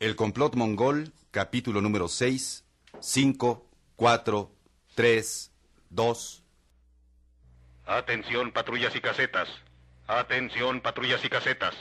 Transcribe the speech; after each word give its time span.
El 0.00 0.16
complot 0.16 0.54
mongol, 0.54 1.12
capítulo 1.30 1.82
número 1.82 2.08
6, 2.08 2.64
5, 3.00 3.66
4, 3.96 4.50
3, 4.94 5.52
2. 5.90 6.42
Atención, 7.84 8.50
patrullas 8.50 8.96
y 8.96 9.02
casetas. 9.02 9.50
Atención, 10.06 10.80
patrullas 10.80 11.22
y 11.22 11.28
casetas. 11.28 11.74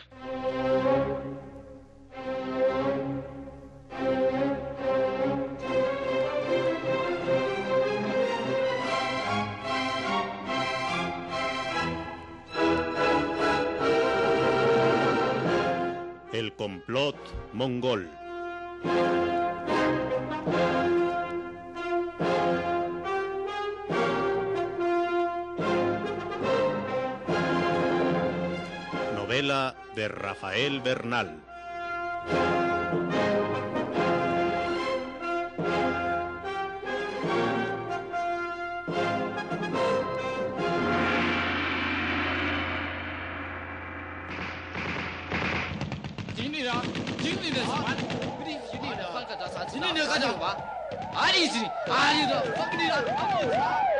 Complot 16.60 17.16
mongol. 17.54 18.04
Novela 29.16 29.74
de 29.96 30.10
Rafael 30.10 30.82
Bernal. 30.82 31.40
ya? 46.70 46.82
Kim 47.24 47.38
dedi 47.44 47.62
sen? 47.70 47.84
Biri 48.40 48.52
yedi. 48.52 49.04
Bak 49.14 49.40
da 49.40 49.48
sen. 49.48 49.68
Senin 49.68 49.96
ne 49.96 50.06
kadar 50.06 50.40
var? 50.40 50.58
Ali 51.16 51.44
için. 51.44 51.68
Ali 51.92 52.30
de. 52.30 52.60
Bak 52.60 52.74
bir 52.80 52.90
daha. 52.90 53.99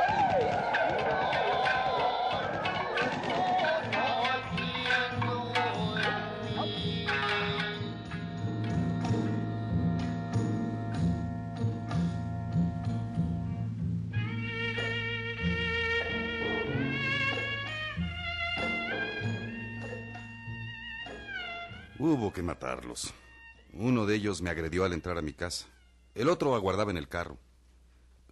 Uno 23.74 24.06
de 24.06 24.16
ellos 24.16 24.42
me 24.42 24.50
agredió 24.50 24.84
al 24.84 24.94
entrar 24.94 25.18
a 25.18 25.22
mi 25.22 25.34
casa. 25.34 25.68
El 26.16 26.30
otro 26.30 26.56
aguardaba 26.56 26.92
en 26.92 26.98
el 26.98 27.08
carro. 27.08 27.38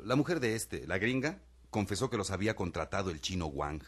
La 0.03 0.15
mujer 0.15 0.39
de 0.39 0.55
este, 0.55 0.87
la 0.87 0.97
gringa, 0.97 1.39
confesó 1.69 2.09
que 2.09 2.17
los 2.17 2.31
había 2.31 2.55
contratado 2.55 3.11
el 3.11 3.21
chino 3.21 3.47
Wang. 3.47 3.83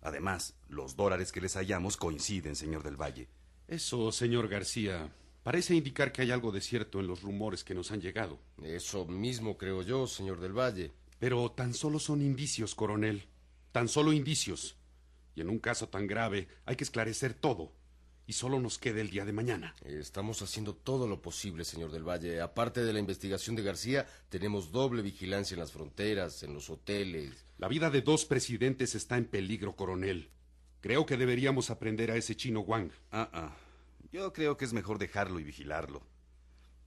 Además, 0.00 0.54
los 0.68 0.96
dólares 0.96 1.32
que 1.32 1.40
les 1.40 1.54
hallamos 1.54 1.96
coinciden, 1.96 2.56
señor 2.56 2.82
del 2.82 3.00
Valle. 3.00 3.28
Eso, 3.66 4.12
señor 4.12 4.48
García, 4.48 5.12
parece 5.42 5.74
indicar 5.74 6.12
que 6.12 6.22
hay 6.22 6.30
algo 6.30 6.52
de 6.52 6.60
cierto 6.60 7.00
en 7.00 7.06
los 7.06 7.22
rumores 7.22 7.64
que 7.64 7.74
nos 7.74 7.90
han 7.90 8.00
llegado. 8.00 8.38
Eso 8.62 9.06
mismo 9.06 9.58
creo 9.58 9.82
yo, 9.82 10.06
señor 10.06 10.40
del 10.40 10.52
Valle. 10.52 10.92
Pero 11.18 11.50
tan 11.50 11.74
solo 11.74 11.98
son 11.98 12.22
indicios, 12.22 12.74
coronel. 12.74 13.28
Tan 13.72 13.88
solo 13.88 14.12
indicios. 14.12 14.76
Y 15.34 15.40
en 15.40 15.50
un 15.50 15.58
caso 15.58 15.88
tan 15.88 16.06
grave 16.06 16.48
hay 16.64 16.76
que 16.76 16.84
esclarecer 16.84 17.34
todo. 17.34 17.72
Y 18.28 18.34
solo 18.34 18.60
nos 18.60 18.76
queda 18.76 19.00
el 19.00 19.08
día 19.08 19.24
de 19.24 19.32
mañana. 19.32 19.74
Estamos 19.86 20.42
haciendo 20.42 20.74
todo 20.74 21.08
lo 21.08 21.22
posible, 21.22 21.64
señor 21.64 21.90
del 21.90 22.06
Valle. 22.06 22.42
Aparte 22.42 22.84
de 22.84 22.92
la 22.92 22.98
investigación 22.98 23.56
de 23.56 23.62
García, 23.62 24.06
tenemos 24.28 24.70
doble 24.70 25.00
vigilancia 25.00 25.54
en 25.54 25.60
las 25.60 25.72
fronteras, 25.72 26.42
en 26.42 26.52
los 26.52 26.68
hoteles. 26.68 27.46
La 27.56 27.68
vida 27.68 27.88
de 27.88 28.02
dos 28.02 28.26
presidentes 28.26 28.94
está 28.94 29.16
en 29.16 29.24
peligro, 29.24 29.76
coronel. 29.76 30.28
Creo 30.82 31.06
que 31.06 31.16
deberíamos 31.16 31.70
aprender 31.70 32.10
a 32.10 32.16
ese 32.16 32.36
chino 32.36 32.60
Wang. 32.60 32.90
Ah, 33.12 33.30
ah. 33.32 33.56
Yo 34.12 34.30
creo 34.34 34.58
que 34.58 34.66
es 34.66 34.74
mejor 34.74 34.98
dejarlo 34.98 35.40
y 35.40 35.44
vigilarlo. 35.44 36.02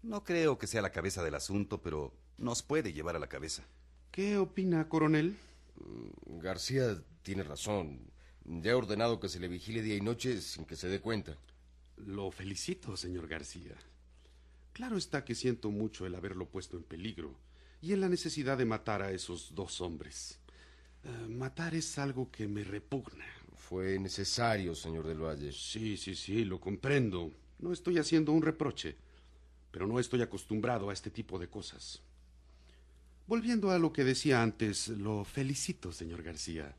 No 0.04 0.24
creo 0.24 0.60
que 0.60 0.68
sea 0.68 0.84
la 0.84 0.92
cabeza 0.92 1.24
del 1.24 1.34
asunto, 1.34 1.82
pero 1.82 2.14
nos 2.38 2.62
puede 2.62 2.94
llevar 2.94 3.16
a 3.16 3.20
la 3.20 3.30
cabeza. 3.30 3.64
¿Qué 4.12 4.38
opina, 4.38 4.88
coronel? 4.88 5.40
García 6.28 7.02
tiene 7.24 7.42
razón. 7.42 8.11
Ya 8.46 8.72
he 8.72 8.74
ordenado 8.74 9.20
que 9.20 9.30
se 9.30 9.40
le 9.40 9.48
vigile 9.48 9.82
día 9.82 9.96
y 9.96 10.02
noche 10.02 10.42
sin 10.42 10.66
que 10.66 10.76
se 10.76 10.88
dé 10.88 11.00
cuenta. 11.00 11.38
Lo 11.98 12.32
felicito, 12.32 12.98
señor 12.98 13.28
García. 13.28 13.76
Claro 14.74 14.98
está 14.98 15.24
que 15.24 15.36
siento 15.36 15.70
mucho 15.70 16.06
el 16.06 16.16
haberlo 16.16 16.48
puesto 16.48 16.78
en 16.78 16.84
peligro 16.84 17.36
y 17.82 17.94
en 17.94 18.02
la 18.02 18.10
necesidad 18.10 18.58
de 18.58 18.66
matar 18.66 19.02
a 19.02 19.12
esos 19.12 19.54
dos 19.54 19.82
hombres. 19.82 20.40
Eh, 21.04 21.28
matar 21.30 21.76
es 21.76 21.98
algo 21.98 22.32
que 22.32 22.48
me 22.48 22.64
repugna. 22.64 23.26
Fue 23.56 24.00
necesario, 24.00 24.76
señor 24.76 25.08
del 25.08 25.24
Valle. 25.24 25.52
Sí, 25.52 25.98
sí, 25.98 26.16
sí, 26.16 26.46
lo 26.46 26.60
comprendo. 26.60 27.32
No 27.60 27.72
estoy 27.72 27.98
haciendo 27.98 28.32
un 28.32 28.42
reproche, 28.42 28.96
pero 29.72 29.88
no 29.88 30.00
estoy 30.00 30.22
acostumbrado 30.22 30.90
a 30.90 30.94
este 30.94 31.10
tipo 31.10 31.38
de 31.40 31.48
cosas. 31.48 32.02
Volviendo 33.28 33.72
a 33.72 33.80
lo 33.80 33.94
que 33.94 34.04
decía 34.04 34.42
antes, 34.42 34.90
lo 34.90 35.24
felicito, 35.24 35.92
señor 35.92 36.24
García. 36.24 36.76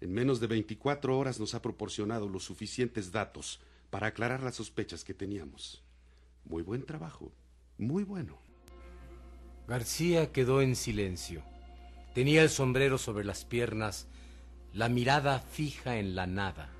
En 0.00 0.12
menos 0.12 0.40
de 0.40 0.46
24 0.46 1.18
horas 1.18 1.40
nos 1.40 1.54
ha 1.54 1.62
proporcionado 1.62 2.28
los 2.28 2.44
suficientes 2.44 3.10
datos 3.10 3.60
para 3.90 4.08
aclarar 4.08 4.42
las 4.42 4.56
sospechas 4.56 5.04
que 5.04 5.14
teníamos. 5.14 5.82
Muy 6.44 6.62
buen 6.62 6.84
trabajo, 6.84 7.32
muy 7.78 8.04
bueno. 8.04 8.38
García 9.66 10.32
quedó 10.32 10.62
en 10.62 10.76
silencio. 10.76 11.42
Tenía 12.14 12.42
el 12.42 12.48
sombrero 12.48 12.96
sobre 12.96 13.24
las 13.24 13.44
piernas, 13.44 14.06
la 14.72 14.88
mirada 14.88 15.40
fija 15.40 15.98
en 15.98 16.14
la 16.14 16.26
nada. 16.26 16.70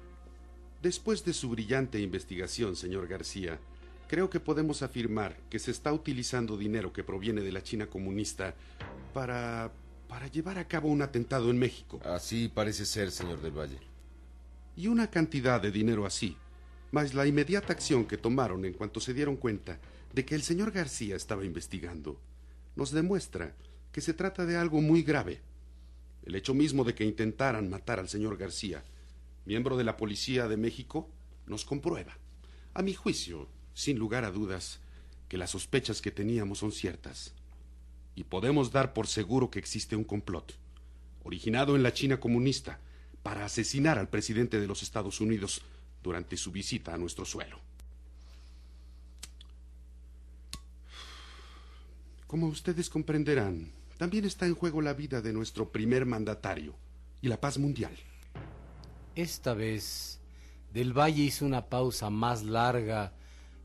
Después 0.82 1.24
de 1.24 1.32
su 1.32 1.50
brillante 1.50 2.00
investigación, 2.00 2.76
señor 2.76 3.08
García, 3.08 3.58
creo 4.06 4.30
que 4.30 4.40
podemos 4.40 4.82
afirmar 4.82 5.36
que 5.50 5.58
se 5.58 5.70
está 5.70 5.92
utilizando 5.92 6.56
dinero 6.56 6.92
que 6.92 7.04
proviene 7.04 7.40
de 7.42 7.52
la 7.52 7.62
China 7.62 7.88
comunista 7.88 8.54
para 9.12 9.72
para 10.08 10.26
llevar 10.26 10.58
a 10.58 10.66
cabo 10.66 10.88
un 10.88 11.02
atentado 11.02 11.50
en 11.50 11.58
México. 11.58 12.00
Así 12.04 12.48
parece 12.48 12.86
ser, 12.86 13.10
señor 13.10 13.40
del 13.42 13.56
Valle. 13.56 13.78
Y 14.74 14.88
una 14.88 15.10
cantidad 15.10 15.60
de 15.60 15.70
dinero 15.70 16.06
así, 16.06 16.36
más 16.90 17.12
la 17.12 17.26
inmediata 17.26 17.72
acción 17.72 18.06
que 18.06 18.16
tomaron 18.16 18.64
en 18.64 18.72
cuanto 18.72 19.00
se 19.00 19.12
dieron 19.12 19.36
cuenta 19.36 19.78
de 20.12 20.24
que 20.24 20.34
el 20.34 20.42
señor 20.42 20.72
García 20.72 21.14
estaba 21.14 21.44
investigando, 21.44 22.18
nos 22.74 22.90
demuestra 22.90 23.54
que 23.92 24.00
se 24.00 24.14
trata 24.14 24.46
de 24.46 24.56
algo 24.56 24.80
muy 24.80 25.02
grave. 25.02 25.42
El 26.24 26.34
hecho 26.34 26.54
mismo 26.54 26.84
de 26.84 26.94
que 26.94 27.04
intentaran 27.04 27.68
matar 27.68 27.98
al 27.98 28.08
señor 28.08 28.38
García, 28.38 28.82
miembro 29.44 29.76
de 29.76 29.84
la 29.84 29.96
Policía 29.96 30.48
de 30.48 30.56
México, 30.56 31.10
nos 31.46 31.64
comprueba, 31.64 32.16
a 32.74 32.82
mi 32.82 32.94
juicio, 32.94 33.48
sin 33.74 33.98
lugar 33.98 34.24
a 34.24 34.30
dudas, 34.30 34.80
que 35.28 35.38
las 35.38 35.50
sospechas 35.50 36.00
que 36.00 36.10
teníamos 36.10 36.58
son 36.58 36.72
ciertas 36.72 37.34
y 38.18 38.24
podemos 38.24 38.72
dar 38.72 38.94
por 38.94 39.06
seguro 39.06 39.48
que 39.48 39.60
existe 39.60 39.94
un 39.94 40.02
complot, 40.02 40.52
originado 41.22 41.76
en 41.76 41.84
la 41.84 41.92
China 41.92 42.18
comunista, 42.18 42.80
para 43.22 43.44
asesinar 43.44 43.96
al 43.96 44.08
presidente 44.08 44.58
de 44.58 44.66
los 44.66 44.82
Estados 44.82 45.20
Unidos 45.20 45.62
durante 46.02 46.36
su 46.36 46.50
visita 46.50 46.92
a 46.92 46.98
nuestro 46.98 47.24
suelo. 47.24 47.60
Como 52.26 52.48
ustedes 52.48 52.90
comprenderán, 52.90 53.70
también 53.98 54.24
está 54.24 54.46
en 54.46 54.56
juego 54.56 54.82
la 54.82 54.94
vida 54.94 55.22
de 55.22 55.32
nuestro 55.32 55.70
primer 55.70 56.04
mandatario 56.04 56.74
y 57.22 57.28
la 57.28 57.40
paz 57.40 57.56
mundial. 57.56 57.96
Esta 59.14 59.54
vez, 59.54 60.18
Del 60.74 60.92
Valle 60.92 61.22
hizo 61.22 61.46
una 61.46 61.66
pausa 61.66 62.10
más 62.10 62.42
larga, 62.42 63.12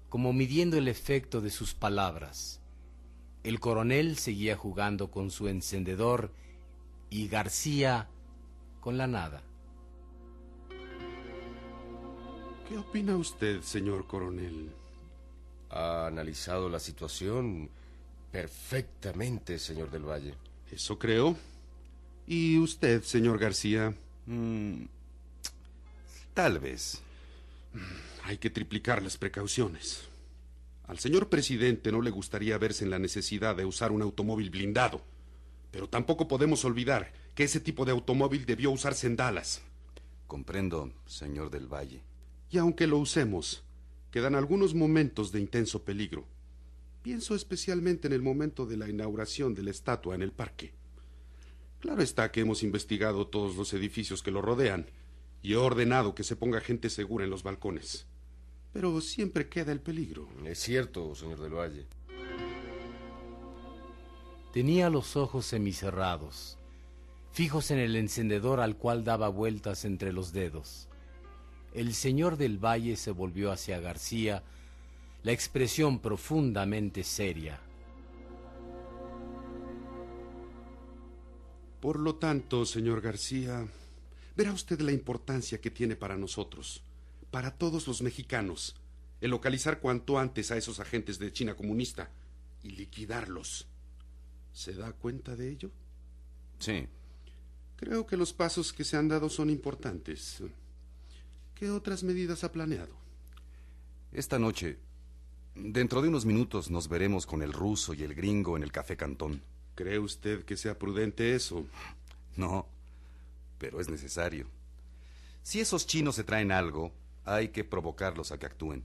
como 0.10 0.32
midiendo 0.32 0.78
el 0.78 0.88
efecto 0.88 1.42
de 1.42 1.50
sus 1.50 1.74
palabras. 1.74 2.60
El 3.44 3.60
coronel 3.60 4.18
seguía 4.18 4.56
jugando 4.56 5.12
con 5.12 5.30
su 5.30 5.50
encendedor 5.50 6.32
y 7.10 7.28
García 7.28 8.08
con 8.80 8.98
la 8.98 9.06
nada. 9.08 9.42
¿Qué 12.68 12.78
opina 12.78 13.18
usted, 13.18 13.62
señor 13.62 14.08
coronel? 14.08 14.72
Ha 15.70 16.08
analizado 16.08 16.70
la 16.70 16.80
situación 16.80 17.70
perfectamente, 18.32 19.60
señor 19.60 19.92
del 19.92 20.08
Valle. 20.08 20.34
Eso 20.72 20.98
creo. 20.98 21.36
¿Y 22.26 22.58
usted, 22.60 23.04
señor 23.04 23.38
García? 23.38 23.94
Mm, 24.26 24.86
tal 26.34 26.60
vez. 26.60 27.02
Hay 28.24 28.38
que 28.38 28.50
triplicar 28.50 29.04
las 29.04 29.18
precauciones. 29.18 30.08
Al 30.86 31.00
señor 31.00 31.30
presidente 31.30 31.92
no 31.92 32.02
le 32.02 32.12
gustaría 32.12 32.58
verse 32.58 32.84
en 32.84 32.90
la 32.90 33.00
necesidad 33.00 33.56
de 33.56 33.66
usar 33.66 33.92
un 33.92 34.02
automóvil 34.02 34.50
blindado. 34.50 35.02
Pero 35.72 35.90
tampoco 35.90 36.28
podemos 36.28 36.66
olvidar 36.66 37.14
que 37.36 37.46
ese 37.46 37.60
tipo 37.60 37.86
de 37.86 37.92
automóvil 37.92 38.46
debió 38.46 38.70
usarse 38.72 39.08
en 39.08 39.16
Dallas. 39.16 39.62
Comprendo, 40.28 40.92
señor 41.06 41.50
del 41.50 41.68
Valle. 41.68 42.04
Y 42.50 42.58
aunque 42.58 42.86
lo 42.86 42.98
usemos, 42.98 43.64
quedan 44.12 44.36
algunos 44.36 44.76
momentos 44.76 45.32
de 45.32 45.40
intenso 45.40 45.84
peligro. 45.84 46.28
Pienso 47.02 47.34
especialmente 47.34 48.08
en 48.08 48.14
el 48.14 48.22
momento 48.22 48.66
de 48.66 48.78
la 48.78 48.88
inauguración 48.88 49.56
de 49.56 49.64
la 49.64 49.72
estatua 49.72 50.16
en 50.16 50.22
el 50.22 50.32
parque. 50.32 50.74
Claro 51.80 52.02
está 52.02 52.32
que 52.32 52.42
hemos 52.42 52.64
investigado 52.64 53.28
todos 53.28 53.56
los 53.56 53.74
edificios 53.74 54.22
que 54.22 54.32
lo 54.32 54.42
rodean 54.42 54.86
y 55.42 55.54
he 55.54 55.58
ordenado 55.58 56.16
que 56.16 56.24
se 56.24 56.36
ponga 56.36 56.62
gente 56.62 56.90
segura 56.90 57.26
en 57.26 57.30
los 57.30 57.44
balcones. 57.44 58.06
Pero 58.74 59.00
siempre 59.02 59.48
queda 59.48 59.72
el 59.72 59.80
peligro. 59.80 60.28
Es 60.46 60.60
cierto, 60.60 61.14
señor 61.16 61.40
del 61.40 61.54
Valle. 61.54 61.86
Tenía 64.52 64.90
los 64.90 65.16
ojos 65.16 65.46
semicerrados, 65.46 66.58
fijos 67.32 67.72
en 67.72 67.80
el 67.80 67.96
encendedor 67.96 68.60
al 68.60 68.78
cual 68.78 69.04
daba 69.04 69.30
vueltas 69.30 69.86
entre 69.86 70.14
los 70.14 70.32
dedos. 70.32 70.88
El 71.74 71.96
señor 71.96 72.38
del 72.38 72.64
Valle 72.64 72.96
se 72.96 73.10
volvió 73.10 73.52
hacia 73.52 73.80
García, 73.80 74.44
la 75.24 75.32
expresión 75.32 76.00
profundamente 76.00 77.04
seria. 77.04 77.60
Por 81.80 82.00
lo 82.00 82.16
tanto, 82.16 82.66
señor 82.66 83.02
García, 83.02 83.66
verá 84.38 84.54
usted 84.54 84.80
la 84.82 84.92
importancia 84.92 85.60
que 85.60 85.72
tiene 85.72 85.96
para 85.96 86.16
nosotros, 86.16 86.84
para 87.34 87.50
todos 87.50 87.88
los 87.88 88.04
mexicanos, 88.04 88.76
el 89.20 89.32
localizar 89.32 89.80
cuanto 89.80 90.20
antes 90.20 90.52
a 90.52 90.58
esos 90.58 90.80
agentes 90.80 91.18
de 91.18 91.34
China 91.34 91.56
comunista 91.56 92.12
y 92.62 92.70
liquidarlos. 92.70 93.66
¿Se 94.52 94.76
da 94.76 94.94
cuenta 94.94 95.36
de 95.36 95.50
ello? 95.50 95.72
Sí. 96.60 96.88
Creo 97.76 98.06
que 98.06 98.18
los 98.18 98.34
pasos 98.34 98.72
que 98.72 98.84
se 98.84 98.98
han 98.98 99.08
dado 99.08 99.30
son 99.30 99.50
importantes. 99.50 100.44
¿Qué 101.56 101.72
otras 101.72 102.04
medidas 102.04 102.44
ha 102.44 102.52
planeado? 102.52 102.96
Esta 104.12 104.38
noche, 104.38 104.78
dentro 105.56 106.04
de 106.04 106.10
unos 106.10 106.26
minutos, 106.26 106.70
nos 106.70 106.88
veremos 106.88 107.26
con 107.26 107.42
el 107.42 107.52
ruso 107.52 107.96
y 107.96 108.04
el 108.04 108.14
gringo 108.14 108.58
en 108.58 108.62
el 108.62 108.72
Café 108.72 108.96
Cantón. 108.96 109.42
¿Cree 109.74 109.98
usted 109.98 110.46
que 110.46 110.56
sea 110.56 110.78
prudente 110.78 111.34
eso? 111.34 111.66
No, 112.38 112.68
pero 113.58 113.82
es 113.82 113.90
necesario. 113.90 114.46
Si 115.42 115.62
esos 115.62 115.88
chinos 115.88 116.14
se 116.14 116.24
traen 116.24 116.52
algo, 116.52 116.94
hay 117.26 117.50
que 117.50 117.64
provocarlos 117.64 118.32
a 118.32 118.38
que 118.38 118.46
actúen. 118.46 118.84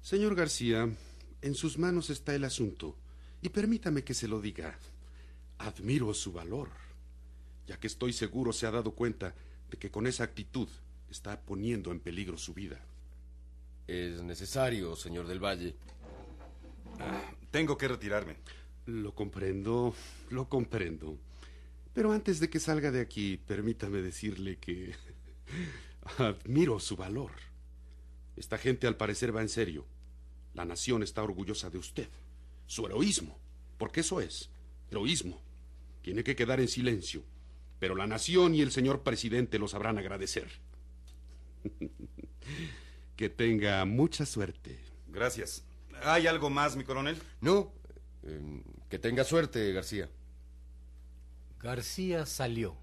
Señor 0.00 0.34
García, 0.34 0.88
en 1.42 1.54
sus 1.54 1.78
manos 1.78 2.10
está 2.10 2.34
el 2.34 2.44
asunto, 2.44 2.96
y 3.40 3.48
permítame 3.48 4.04
que 4.04 4.14
se 4.14 4.28
lo 4.28 4.40
diga. 4.40 4.78
Admiro 5.58 6.12
su 6.14 6.32
valor, 6.32 6.70
ya 7.66 7.78
que 7.78 7.86
estoy 7.86 8.12
seguro 8.12 8.52
se 8.52 8.66
ha 8.66 8.70
dado 8.70 8.92
cuenta 8.92 9.34
de 9.70 9.76
que 9.76 9.90
con 9.90 10.06
esa 10.06 10.24
actitud 10.24 10.68
está 11.10 11.40
poniendo 11.40 11.92
en 11.92 12.00
peligro 12.00 12.36
su 12.38 12.54
vida. 12.54 12.80
Es 13.86 14.22
necesario, 14.22 14.96
señor 14.96 15.26
del 15.26 15.44
Valle. 15.44 15.74
Tengo 17.50 17.76
que 17.76 17.88
retirarme. 17.88 18.36
Lo 18.86 19.14
comprendo, 19.14 19.94
lo 20.30 20.48
comprendo. 20.48 21.18
Pero 21.92 22.12
antes 22.12 22.40
de 22.40 22.48
que 22.48 22.58
salga 22.58 22.90
de 22.90 23.00
aquí, 23.00 23.36
permítame 23.36 23.98
decirle 23.98 24.58
que 24.58 24.94
admiro 26.18 26.80
su 26.80 26.96
valor. 26.96 27.32
Esta 28.36 28.58
gente 28.58 28.86
al 28.86 28.96
parecer 28.96 29.34
va 29.34 29.42
en 29.42 29.48
serio. 29.48 29.86
La 30.54 30.64
nación 30.64 31.02
está 31.02 31.22
orgullosa 31.22 31.70
de 31.70 31.78
usted. 31.78 32.08
Su 32.66 32.86
heroísmo, 32.86 33.38
porque 33.78 34.00
eso 34.00 34.20
es, 34.20 34.50
heroísmo. 34.90 35.40
Tiene 36.02 36.24
que 36.24 36.36
quedar 36.36 36.60
en 36.60 36.68
silencio, 36.68 37.22
pero 37.78 37.94
la 37.94 38.06
nación 38.06 38.54
y 38.54 38.60
el 38.60 38.72
señor 38.72 39.02
presidente 39.02 39.58
lo 39.58 39.68
sabrán 39.68 39.98
agradecer. 39.98 40.48
que 43.16 43.28
tenga 43.28 43.84
mucha 43.84 44.26
suerte. 44.26 44.78
Gracias. 45.08 45.64
¿Hay 46.04 46.26
algo 46.26 46.50
más, 46.50 46.76
mi 46.76 46.84
coronel? 46.84 47.16
No, 47.40 47.72
eh, 48.24 48.62
que 48.88 48.98
tenga 48.98 49.24
suerte, 49.24 49.72
García. 49.72 50.08
García 51.60 52.26
salió. 52.26 52.76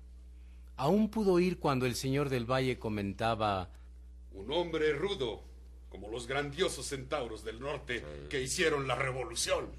Aún 0.77 1.09
pudo 1.09 1.33
oír 1.33 1.59
cuando 1.59 1.85
el 1.85 1.95
señor 1.95 2.29
del 2.29 2.49
Valle 2.49 2.79
comentaba 2.79 3.69
Un 4.33 4.51
hombre 4.51 4.93
rudo, 4.93 5.43
como 5.89 6.09
los 6.09 6.27
grandiosos 6.27 6.85
centauros 6.85 7.43
del 7.43 7.59
norte 7.59 8.03
que 8.29 8.41
hicieron 8.41 8.87
la 8.87 8.95
revolución. 8.95 9.69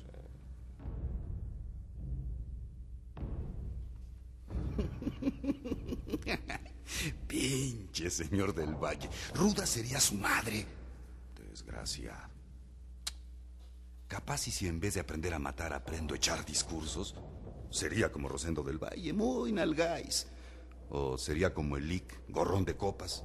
Pinche 7.28 8.10
señor 8.10 8.54
del 8.54 8.74
Valle. 8.74 9.08
Ruda 9.34 9.66
sería 9.66 10.00
su 10.00 10.14
madre. 10.14 10.66
Desgraciado. 11.36 12.30
Capaz 14.08 14.48
y 14.48 14.50
si 14.50 14.66
en 14.66 14.80
vez 14.80 14.94
de 14.94 15.00
aprender 15.00 15.34
a 15.34 15.38
matar 15.38 15.72
aprendo 15.72 16.14
a 16.14 16.16
echar 16.16 16.44
discursos, 16.44 17.14
sería 17.70 18.10
como 18.10 18.28
Rosendo 18.28 18.64
del 18.64 18.78
Valle, 18.78 19.12
muy 19.12 19.52
nalgáis. 19.52 20.26
O 20.88 21.16
sería 21.16 21.54
como 21.54 21.76
el 21.76 21.86
Lic, 21.86 22.20
gorrón 22.28 22.64
de 22.64 22.76
copas. 22.76 23.22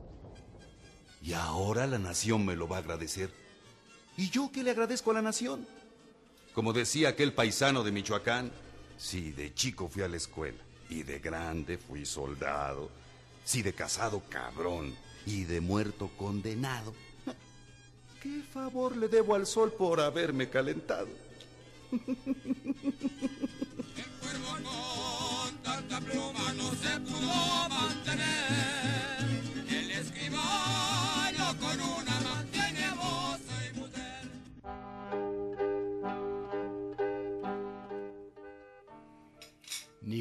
Y 1.25 1.33
ahora 1.33 1.87
la 1.87 1.97
nación 1.97 2.45
me 2.45 2.55
lo 2.55 2.67
va 2.67 2.77
a 2.77 2.79
agradecer. 2.81 3.31
¿Y 4.15 4.29
yo 4.29 4.51
qué 4.53 4.61
le 4.61 4.69
agradezco 4.69 5.09
a 5.09 5.15
la 5.15 5.23
nación? 5.23 5.67
Como 6.53 6.71
decía 6.71 7.09
aquel 7.09 7.33
paisano 7.33 7.83
de 7.83 7.91
Michoacán, 7.91 8.51
si 8.97 9.31
de 9.31 9.51
chico 9.55 9.89
fui 9.89 10.03
a 10.03 10.07
la 10.07 10.17
escuela 10.17 10.59
y 10.87 11.01
de 11.01 11.17
grande 11.19 11.79
fui 11.79 12.05
soldado, 12.05 12.91
si 13.43 13.63
de 13.63 13.73
casado 13.73 14.21
cabrón 14.29 14.95
y 15.25 15.45
de 15.45 15.61
muerto 15.61 16.11
condenado, 16.15 16.93
¿qué 18.21 18.43
favor 18.53 18.95
le 18.95 19.07
debo 19.07 19.33
al 19.33 19.47
sol 19.47 19.73
por 19.73 20.01
haberme 20.01 20.47
calentado? 20.51 21.09
El 21.91 22.01
cuervo 24.21 24.59
no 26.55 26.71
se 26.75 26.99
pudo 26.99 27.64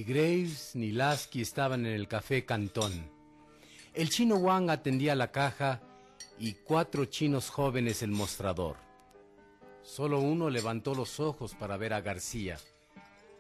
Graves 0.07 0.73
ni 0.75 0.93
Lasky 0.93 1.41
estaban 1.41 1.87
en 1.87 1.93
el 1.93 2.09
café 2.09 2.45
Cantón. 2.45 3.11
El 3.95 4.11
chino 4.11 4.37
Wang 4.37 4.69
atendía 4.69 5.15
la 5.15 5.33
caja 5.33 5.81
y 6.39 6.53
cuatro 6.53 7.07
chinos 7.07 7.49
jóvenes 7.49 8.03
el 8.03 8.11
mostrador. 8.11 8.77
Solo 9.83 10.21
uno 10.21 10.51
levantó 10.51 10.95
los 10.95 11.21
ojos 11.21 11.55
para 11.55 11.79
ver 11.79 11.95
a 11.95 12.03
García, 12.03 12.59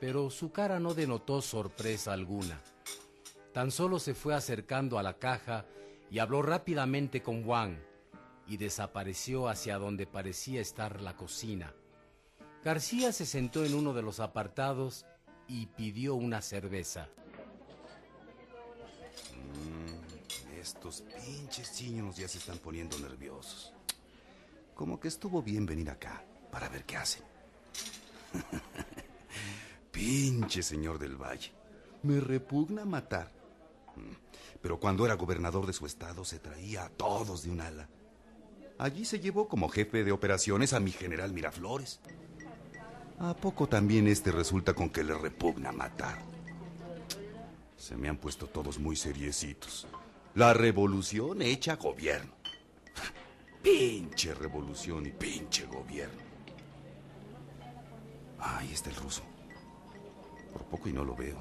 pero 0.00 0.30
su 0.30 0.52
cara 0.52 0.80
no 0.80 0.94
denotó 0.94 1.42
sorpresa 1.42 2.14
alguna. 2.14 2.58
Tan 3.52 3.70
solo 3.70 3.98
se 3.98 4.14
fue 4.14 4.34
acercando 4.34 4.98
a 4.98 5.02
la 5.02 5.18
caja 5.18 5.66
y 6.10 6.18
habló 6.18 6.40
rápidamente 6.40 7.22
con 7.22 7.46
Wang 7.46 7.76
y 8.46 8.56
desapareció 8.56 9.48
hacia 9.48 9.76
donde 9.76 10.06
parecía 10.06 10.62
estar 10.62 11.02
la 11.02 11.14
cocina. 11.14 11.74
García 12.64 13.12
se 13.12 13.26
sentó 13.26 13.66
en 13.66 13.74
uno 13.74 13.92
de 13.92 14.00
los 14.00 14.18
apartados 14.18 15.04
y 15.48 15.66
pidió 15.66 16.14
una 16.14 16.40
cerveza. 16.42 17.08
Estos 20.60 21.02
pinches 21.02 21.74
chinos 21.74 22.16
ya 22.16 22.26
se 22.26 22.38
están 22.38 22.58
poniendo 22.58 22.98
nerviosos. 22.98 23.72
Como 24.74 24.98
que 24.98 25.08
estuvo 25.08 25.42
bien 25.42 25.66
venir 25.66 25.90
acá 25.90 26.24
para 26.50 26.68
ver 26.68 26.84
qué 26.84 26.96
hacen. 26.96 27.22
Pinche 29.92 30.62
señor 30.62 30.98
del 30.98 31.16
Valle. 31.16 31.52
Me 32.02 32.18
repugna 32.18 32.84
matar. 32.84 33.30
Mm, 33.94 34.14
Pero 34.60 34.80
cuando 34.80 35.04
era 35.04 35.14
gobernador 35.14 35.66
de 35.66 35.72
su 35.72 35.86
estado 35.86 36.24
se 36.24 36.38
traía 36.38 36.86
a 36.86 36.88
todos 36.88 37.44
de 37.44 37.50
un 37.50 37.60
ala. 37.60 37.88
Allí 38.78 39.04
se 39.04 39.20
llevó 39.20 39.46
como 39.48 39.68
jefe 39.68 40.02
de 40.02 40.12
operaciones 40.12 40.72
a 40.72 40.80
mi 40.80 40.90
general 40.90 41.32
Miraflores. 41.32 42.00
¿A 43.18 43.34
poco 43.34 43.68
también 43.68 44.08
este 44.08 44.32
resulta 44.32 44.74
con 44.74 44.90
que 44.90 45.04
le 45.04 45.14
repugna 45.16 45.70
matar? 45.70 46.18
Se 47.76 47.96
me 47.96 48.08
han 48.08 48.16
puesto 48.16 48.48
todos 48.48 48.78
muy 48.78 48.96
seriecitos. 48.96 49.86
La 50.34 50.52
revolución 50.52 51.40
hecha 51.42 51.76
gobierno. 51.76 52.32
Pinche 53.62 54.34
revolución 54.34 55.06
y 55.06 55.10
pinche 55.10 55.64
gobierno. 55.66 56.20
Ahí 58.40 58.72
está 58.72 58.90
el 58.90 58.96
ruso. 58.96 59.22
Por 60.52 60.64
poco 60.64 60.88
y 60.88 60.92
no 60.92 61.04
lo 61.04 61.14
veo. 61.14 61.38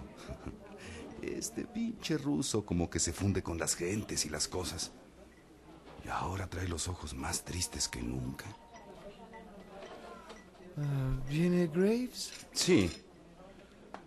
Este 1.22 1.66
pinche 1.66 2.18
ruso 2.18 2.66
como 2.66 2.90
que 2.90 3.00
se 3.00 3.14
funde 3.14 3.42
con 3.42 3.58
las 3.58 3.76
gentes 3.76 4.26
y 4.26 4.30
las 4.30 4.48
cosas. 4.48 4.92
Y 6.06 6.10
ahora 6.10 6.50
trae 6.50 6.68
los 6.68 6.88
ojos 6.88 7.14
más 7.14 7.44
tristes 7.44 7.88
que 7.88 8.02
nunca. 8.02 8.46
Ah, 10.78 11.16
¿Viene 11.30 11.68
Graves? 11.68 12.32
Sí. 12.52 12.92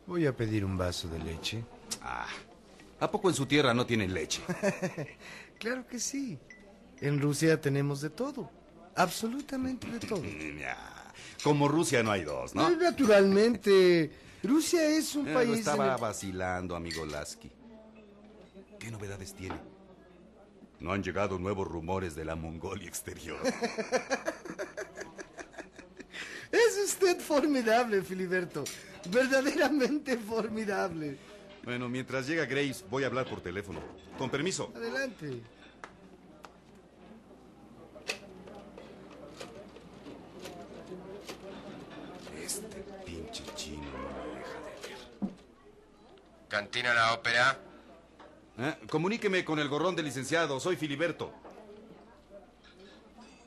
Voy 0.07 0.27
a 0.27 0.35
pedir 0.37 0.65
un 0.65 0.77
vaso 0.77 1.09
de 1.09 1.19
leche. 1.19 1.65
Ah, 2.03 2.27
¿a 3.01 3.11
poco 3.11 3.29
en 3.29 3.35
su 3.35 3.47
tierra 3.47 3.73
no 3.75 3.87
tienen 3.87 4.13
leche? 4.15 4.43
Claro 5.59 5.87
que 5.87 5.99
sí. 5.99 6.39
En 7.01 7.19
Rusia 7.19 7.59
tenemos 7.59 8.03
de 8.03 8.11
todo. 8.11 8.51
Absolutamente 8.95 9.87
de 9.91 9.99
todo. 10.01 10.23
Como 11.43 11.67
Rusia 11.67 12.03
no 12.03 12.11
hay 12.11 12.25
dos, 12.25 12.55
¿no? 12.55 12.69
Eh, 12.69 12.77
Naturalmente, 12.79 14.11
Rusia 14.43 14.87
es 14.87 15.15
un 15.17 15.27
Eh, 15.29 15.33
país... 15.35 15.49
en 15.51 15.59
estaba 15.59 15.95
el- 15.95 16.01
vacilando, 16.01 16.77
amigo 16.77 17.07
Lasky. 17.07 17.51
¿Qué 18.79 18.91
novedades 18.91 19.33
tiene? 19.35 19.57
No 20.81 20.93
han 20.93 21.03
llegado 21.03 21.39
nuevos 21.39 21.67
rumores 21.67 22.15
de 22.15 22.27
la 22.27 22.37
Mongolia 22.37 22.87
exterior. 22.87 23.39
Es 26.57 26.79
usted 26.85 27.21
formidable, 27.21 28.03
Filiberto. 28.03 28.65
Verdaderamente 29.11 30.17
formidable. 30.17 31.17
bueno, 31.65 31.89
mientras 31.89 32.27
llega 32.27 32.45
Grace, 32.47 32.85
voy 32.91 33.05
a 33.05 33.07
hablar 33.09 33.27
por 33.29 33.41
teléfono. 33.41 33.81
Con 34.19 34.31
permiso. 34.31 34.73
Adelante. 34.75 35.41
Este 42.43 42.85
pinche 43.05 43.45
chino 43.57 43.83
no 43.83 44.33
me 44.33 44.39
deja 44.39 44.61
de 44.61 44.89
ver. 44.89 45.33
Cantina 46.49 46.95
La 46.95 47.15
Ópera. 47.15 47.59
Eh, 48.59 48.75
Comuníqueme 48.89 49.45
con 49.45 49.59
el 49.59 49.69
gorrón 49.69 49.97
del 49.97 50.05
licenciado. 50.07 50.61
Soy 50.61 50.77
Filiberto. 50.77 51.33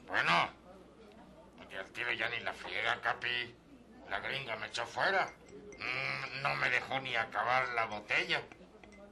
Bueno, 0.07 0.49
y 1.71 1.75
al 1.75 1.85
tiro 1.91 2.11
ya 2.13 2.27
Capi. 3.01 3.55
La 4.09 4.19
gringa 4.19 4.55
me 4.55 4.67
echó 4.67 4.85
fuera. 4.85 5.27
Mm, 5.77 6.41
no 6.41 6.55
me 6.55 6.69
dejó 6.69 6.99
ni 6.99 7.15
acabar 7.15 7.69
la 7.69 7.85
botella. 7.85 8.41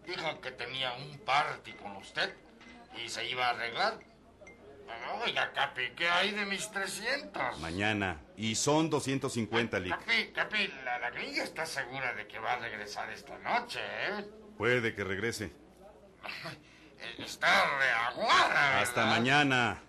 Dijo 0.05 0.41
que 0.41 0.51
tenía 0.51 0.93
un 0.93 1.19
party 1.19 1.73
con 1.73 1.95
usted 1.97 2.33
y 2.95 3.09
se 3.09 3.25
iba 3.29 3.47
a 3.47 3.49
arreglar. 3.51 3.99
Oiga, 5.23 5.51
Capi, 5.51 5.91
¿qué 5.95 6.07
hay 6.07 6.31
de 6.31 6.45
mis 6.45 6.71
300? 6.71 7.59
Mañana. 7.59 8.21
Y 8.37 8.55
son 8.55 8.89
250, 8.89 9.79
Lick. 9.79 9.97
Capi, 9.97 10.27
Capi, 10.33 10.73
la, 10.85 10.99
la 10.99 11.09
gringa 11.11 11.43
está 11.43 11.65
segura 11.65 12.13
de 12.13 12.27
que 12.27 12.39
va 12.39 12.53
a 12.53 12.59
regresar 12.59 13.09
esta 13.11 13.37
noche, 13.39 13.79
¿eh? 13.81 14.25
Puede 14.57 14.95
que 14.95 15.03
regrese. 15.03 15.51
Está 17.19 17.77
reaguada, 17.77 18.81
Hasta 18.81 19.05
mañana. 19.05 19.81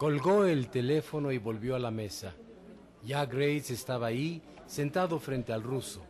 Colgó 0.00 0.46
el 0.46 0.70
teléfono 0.70 1.30
y 1.30 1.36
volvió 1.36 1.76
a 1.76 1.78
la 1.78 1.90
mesa. 1.90 2.32
Ya 3.04 3.26
Graves 3.26 3.70
estaba 3.70 4.06
ahí, 4.06 4.40
sentado 4.66 5.20
frente 5.20 5.52
al 5.52 5.62
ruso. 5.62 6.00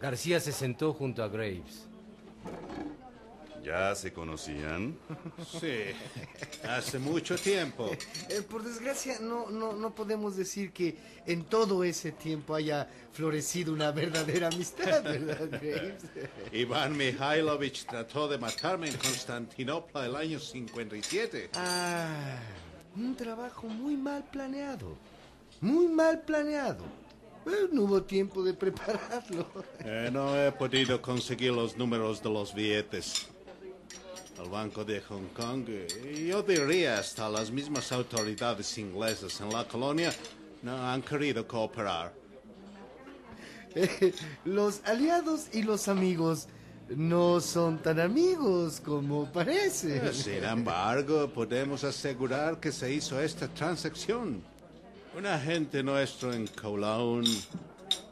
García 0.00 0.40
se 0.40 0.50
sentó 0.50 0.92
junto 0.92 1.22
a 1.22 1.28
Graves. 1.28 1.86
¿Ya 3.62 3.94
se 3.94 4.12
conocían? 4.12 4.98
Sí, 5.60 5.84
hace 6.68 6.98
mucho 6.98 7.36
tiempo. 7.36 7.92
Eh, 8.28 8.42
por 8.42 8.64
desgracia, 8.64 9.20
no, 9.20 9.50
no, 9.50 9.72
no 9.74 9.94
podemos 9.94 10.36
decir 10.36 10.72
que 10.72 10.96
en 11.26 11.44
todo 11.44 11.84
ese 11.84 12.10
tiempo 12.10 12.56
haya 12.56 12.88
florecido 13.12 13.72
una 13.72 13.92
verdadera 13.92 14.48
amistad, 14.48 15.02
¿verdad, 15.04 15.48
Graves? 15.48 16.02
Iván 16.50 16.96
Mikhailovich 16.96 17.86
trató 17.86 18.26
de 18.26 18.38
matarme 18.38 18.88
en 18.88 18.96
Constantinopla 18.96 20.06
el 20.06 20.16
año 20.16 20.40
57. 20.40 21.50
Ah, 21.54 22.40
un 22.96 23.14
trabajo 23.14 23.66
muy 23.66 23.96
mal 23.96 24.24
planeado. 24.30 24.96
Muy 25.60 25.88
mal 25.88 26.20
planeado. 26.22 26.84
Eh, 27.46 27.68
no 27.70 27.82
hubo 27.82 28.02
tiempo 28.02 28.42
de 28.42 28.54
prepararlo. 28.54 29.46
Eh, 29.88 30.10
no 30.12 30.36
he 30.36 30.50
podido 30.50 31.00
conseguir 31.00 31.52
los 31.52 31.76
números 31.76 32.20
de 32.20 32.28
los 32.28 32.52
billetes. 32.52 33.28
El 34.42 34.50
Banco 34.50 34.84
de 34.84 35.00
Hong 35.00 35.28
Kong, 35.32 35.64
eh, 35.68 36.26
yo 36.28 36.42
diría 36.42 36.98
hasta 36.98 37.28
las 37.28 37.50
mismas 37.50 37.92
autoridades 37.92 38.76
inglesas 38.76 39.40
en 39.40 39.50
la 39.50 39.66
colonia, 39.66 40.12
no 40.62 40.76
han 40.76 41.02
querido 41.02 41.46
cooperar. 41.46 42.12
Eh, 43.76 44.12
los 44.44 44.82
aliados 44.84 45.46
y 45.54 45.62
los 45.62 45.88
amigos 45.88 46.48
no 46.88 47.40
son 47.40 47.78
tan 47.78 47.98
amigos 48.00 48.80
como 48.80 49.26
parece. 49.32 50.12
Sin 50.12 50.44
embargo, 50.44 51.28
podemos 51.28 51.82
asegurar 51.84 52.60
que 52.60 52.70
se 52.70 52.92
hizo 52.92 53.20
esta 53.20 53.48
transacción. 53.48 54.42
Un 55.16 55.26
agente 55.26 55.82
nuestro 55.82 56.32
en 56.32 56.46
Kowloon 56.46 57.24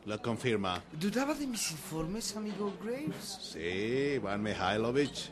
lo 0.07 0.23
confirma. 0.23 0.83
¿Dudaba 0.93 1.35
de 1.35 1.47
mis 1.47 1.71
informes, 1.71 2.37
amigo 2.37 2.73
Graves? 2.83 3.53
Sí, 3.53 4.15
Iván 4.17 4.43
Mikhailovich. 4.43 5.31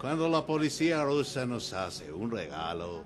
Cuando 0.00 0.28
la 0.28 0.46
policía 0.46 1.02
rusa 1.04 1.44
nos 1.44 1.72
hace 1.72 2.12
un 2.12 2.30
regalo, 2.30 3.04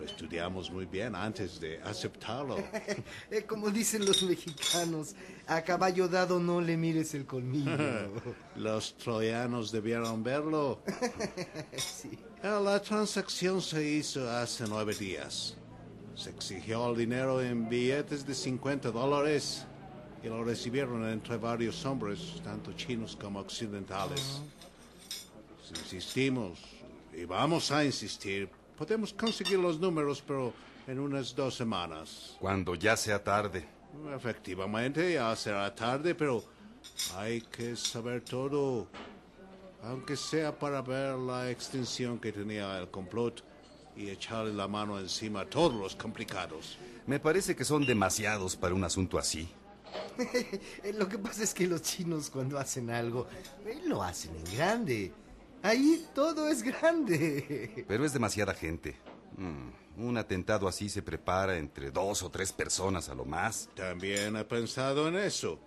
lo 0.00 0.06
estudiamos 0.06 0.70
muy 0.70 0.86
bien 0.86 1.14
antes 1.14 1.60
de 1.60 1.78
aceptarlo. 1.82 2.56
Eh, 3.30 3.44
como 3.44 3.70
dicen 3.70 4.04
los 4.04 4.22
mexicanos, 4.22 5.14
a 5.46 5.62
caballo 5.62 6.08
dado 6.08 6.40
no 6.40 6.60
le 6.60 6.76
mires 6.76 7.14
el 7.14 7.26
colmillo. 7.26 7.70
Los 8.56 8.96
troyanos 8.96 9.70
debieron 9.70 10.22
verlo. 10.24 10.80
Sí. 11.76 12.18
Eh, 12.42 12.60
La 12.64 12.80
transacción 12.80 13.60
se 13.60 13.84
hizo 13.86 14.28
hace 14.28 14.64
nueve 14.68 14.94
días. 14.94 15.56
Se 16.14 16.30
exigió 16.30 16.90
el 16.90 16.96
dinero 16.96 17.40
en 17.42 17.68
billetes 17.68 18.26
de 18.26 18.34
50 18.34 18.90
dólares 18.90 19.66
y 20.22 20.28
lo 20.28 20.42
recibieron 20.42 21.06
entre 21.08 21.36
varios 21.36 21.84
hombres, 21.84 22.40
tanto 22.42 22.72
chinos 22.72 23.16
como 23.16 23.38
occidentales. 23.40 24.40
Si 25.62 25.78
insistimos, 25.78 26.58
y 27.12 27.24
vamos 27.24 27.70
a 27.70 27.84
insistir, 27.84 28.48
podemos 28.80 29.12
conseguir 29.12 29.58
los 29.58 29.78
números, 29.78 30.24
pero 30.26 30.54
en 30.86 30.98
unas 30.98 31.36
dos 31.36 31.54
semanas. 31.54 32.38
Cuando 32.40 32.74
ya 32.74 32.96
sea 32.96 33.22
tarde. 33.22 33.68
Efectivamente, 34.16 35.12
ya 35.12 35.36
será 35.36 35.74
tarde, 35.74 36.14
pero 36.14 36.42
hay 37.14 37.42
que 37.42 37.76
saber 37.76 38.22
todo. 38.22 38.88
Aunque 39.82 40.16
sea 40.16 40.58
para 40.58 40.80
ver 40.80 41.14
la 41.16 41.50
extensión 41.50 42.18
que 42.18 42.32
tenía 42.32 42.78
el 42.78 42.88
complot 42.88 43.44
y 43.94 44.08
echarle 44.08 44.54
la 44.54 44.66
mano 44.66 44.98
encima 44.98 45.42
a 45.42 45.44
todos 45.44 45.74
los 45.74 45.94
complicados. 45.94 46.78
Me 47.06 47.20
parece 47.20 47.54
que 47.54 47.66
son 47.66 47.84
demasiados 47.84 48.56
para 48.56 48.74
un 48.74 48.82
asunto 48.82 49.18
así. 49.18 49.46
Lo 50.94 51.06
que 51.06 51.18
pasa 51.18 51.42
es 51.42 51.52
que 51.52 51.66
los 51.66 51.82
chinos 51.82 52.30
cuando 52.30 52.58
hacen 52.58 52.88
algo, 52.88 53.26
eh, 53.66 53.78
lo 53.84 54.02
hacen 54.02 54.34
en 54.36 54.56
grande. 54.56 55.12
Ahí 55.62 56.06
todo 56.14 56.48
es 56.48 56.62
grande. 56.62 57.84
Pero 57.86 58.04
es 58.04 58.12
demasiada 58.12 58.54
gente. 58.54 58.96
Mm, 59.36 60.06
un 60.06 60.16
atentado 60.16 60.66
así 60.66 60.88
se 60.88 61.02
prepara 61.02 61.58
entre 61.58 61.90
dos 61.90 62.22
o 62.22 62.30
tres 62.30 62.52
personas 62.52 63.08
a 63.08 63.14
lo 63.14 63.24
más. 63.24 63.68
También 63.74 64.36
he 64.36 64.44
pensado 64.44 65.08
en 65.08 65.16
eso. 65.16 65.58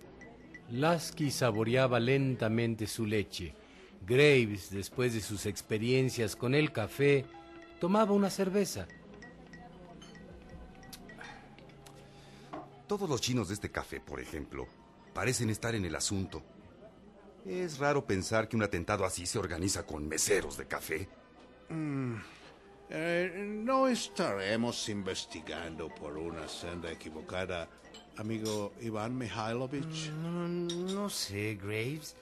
Lasky 0.71 1.29
saboreaba 1.29 1.99
lentamente 1.99 2.87
su 2.87 3.05
leche. 3.05 3.53
Graves, 4.05 4.69
después 4.71 5.13
de 5.13 5.21
sus 5.21 5.45
experiencias 5.45 6.35
con 6.35 6.55
el 6.55 6.71
café, 6.71 7.25
tomaba 7.79 8.11
una 8.13 8.29
cerveza. 8.29 8.87
Todos 12.87 13.09
los 13.09 13.21
chinos 13.21 13.47
de 13.47 13.53
este 13.53 13.71
café, 13.71 13.99
por 14.01 14.19
ejemplo, 14.19 14.67
parecen 15.13 15.49
estar 15.49 15.73
en 15.75 15.85
el 15.85 15.95
asunto. 15.95 16.43
Es 17.45 17.77
raro 17.77 18.05
pensar 18.05 18.47
que 18.47 18.55
un 18.55 18.63
atentado 18.63 19.05
así 19.05 19.25
se 19.25 19.37
organiza 19.37 19.85
con 19.85 20.07
meseros 20.07 20.57
de 20.57 20.65
café. 20.65 21.09
Eh, 22.89 23.43
no 23.63 23.87
estaremos 23.87 24.87
investigando 24.89 25.89
por 25.89 26.17
una 26.17 26.47
senda 26.47 26.91
equivocada, 26.91 27.69
amigo 28.17 28.73
Iván 28.81 29.17
Mikhailovich. 29.17 30.11
No, 30.11 30.47
no 30.47 31.09
sé, 31.09 31.55
Graves. 31.61 32.15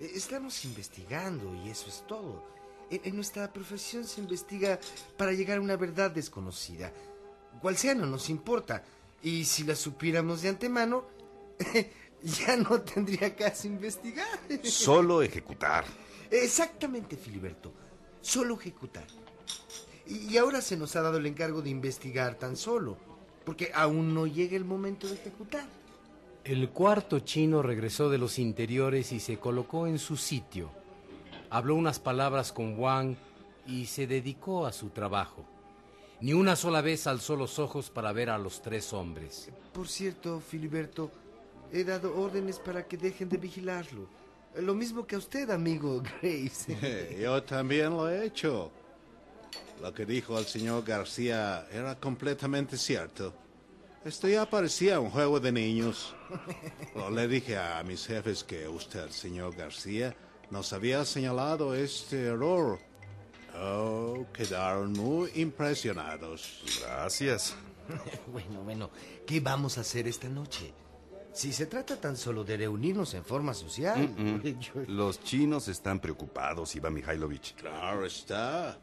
Eh, 0.00 0.10
Estamos 0.14 0.64
investigando 0.64 1.54
y 1.54 1.70
eso 1.70 1.88
es 1.88 2.04
todo. 2.06 2.44
En, 2.90 3.00
en 3.04 3.16
nuestra 3.16 3.52
profesión 3.52 4.04
se 4.04 4.20
investiga 4.20 4.80
para 5.16 5.32
llegar 5.32 5.58
a 5.58 5.60
una 5.60 5.76
verdad 5.76 6.10
desconocida. 6.10 6.92
Cual 7.60 7.76
sea, 7.76 7.94
no 7.94 8.06
nos 8.06 8.28
importa. 8.28 8.82
Y 9.22 9.44
si 9.44 9.62
la 9.64 9.76
supiéramos 9.76 10.42
de 10.42 10.48
antemano, 10.48 11.04
ya 12.46 12.56
no 12.56 12.80
tendría 12.80 13.36
caso 13.36 13.66
investigar. 13.66 14.26
Solo 14.62 15.22
ejecutar. 15.22 15.84
Exactamente, 16.30 17.16
Filiberto. 17.16 17.72
Solo 18.22 18.58
ejecutar. 18.58 19.04
Y 20.06 20.32
y 20.34 20.38
ahora 20.38 20.60
se 20.60 20.76
nos 20.76 20.96
ha 20.96 21.02
dado 21.02 21.18
el 21.18 21.26
encargo 21.26 21.62
de 21.62 21.70
investigar 21.70 22.34
tan 22.36 22.56
solo, 22.56 22.96
porque 23.44 23.70
aún 23.74 24.14
no 24.14 24.26
llega 24.26 24.56
el 24.56 24.64
momento 24.64 25.06
de 25.06 25.14
ejecutar. 25.14 25.66
El 26.44 26.70
cuarto 26.70 27.20
chino 27.20 27.62
regresó 27.62 28.10
de 28.10 28.18
los 28.18 28.38
interiores 28.38 29.12
y 29.12 29.20
se 29.20 29.38
colocó 29.38 29.86
en 29.86 29.98
su 29.98 30.16
sitio. 30.16 30.70
Habló 31.50 31.74
unas 31.74 32.00
palabras 32.00 32.52
con 32.52 32.78
Wang 32.78 33.16
y 33.66 33.86
se 33.86 34.06
dedicó 34.06 34.66
a 34.66 34.72
su 34.72 34.90
trabajo. 34.90 35.46
Ni 36.20 36.32
una 36.32 36.56
sola 36.56 36.80
vez 36.80 37.06
alzó 37.06 37.36
los 37.36 37.58
ojos 37.58 37.90
para 37.90 38.12
ver 38.12 38.30
a 38.30 38.38
los 38.38 38.60
tres 38.60 38.92
hombres. 38.92 39.50
Por 39.72 39.88
cierto, 39.88 40.40
Filiberto, 40.40 41.10
he 41.74 41.82
dado 41.82 42.16
órdenes 42.16 42.58
para 42.60 42.86
que 42.86 42.96
dejen 42.96 43.28
de 43.28 43.36
vigilarlo. 43.36 44.06
Lo 44.54 44.74
mismo 44.74 45.04
que 45.04 45.16
a 45.16 45.18
usted, 45.18 45.50
amigo 45.50 46.00
Graves. 46.00 46.66
Yo 47.20 47.42
también 47.42 47.90
lo 47.90 48.08
he 48.08 48.24
hecho. 48.24 48.70
Lo 49.82 49.92
que 49.92 50.06
dijo 50.06 50.38
el 50.38 50.46
señor 50.46 50.84
García 50.84 51.66
era 51.72 51.96
completamente 51.96 52.76
cierto. 52.76 53.34
Esto 54.04 54.28
ya 54.28 54.48
parecía 54.48 55.00
un 55.00 55.10
juego 55.10 55.40
de 55.40 55.50
niños. 55.50 56.14
Le 57.10 57.26
dije 57.26 57.58
a 57.58 57.82
mis 57.82 58.06
jefes 58.06 58.44
que 58.44 58.68
usted, 58.68 59.10
señor 59.10 59.56
García, 59.56 60.14
nos 60.50 60.72
había 60.72 61.04
señalado 61.04 61.74
este 61.74 62.26
error. 62.26 62.78
Oh, 63.60 64.24
quedaron 64.32 64.92
muy 64.92 65.30
impresionados. 65.34 66.62
Gracias. 66.80 67.56
Bueno, 68.32 68.62
bueno, 68.62 68.90
¿qué 69.26 69.40
vamos 69.40 69.76
a 69.76 69.82
hacer 69.82 70.08
esta 70.08 70.26
noche? 70.26 70.72
Si 71.34 71.52
se 71.52 71.66
trata 71.66 72.00
tan 72.00 72.16
solo 72.16 72.44
de 72.44 72.56
reunirnos 72.56 73.12
en 73.14 73.24
forma 73.24 73.52
social. 73.54 74.14
yo- 74.60 74.82
Los 74.86 75.20
chinos 75.22 75.66
están 75.68 75.98
preocupados, 76.00 76.74
Iván 76.76 76.94
Mikhailovich. 76.94 77.54
Claro 77.56 78.06
está. 78.06 78.78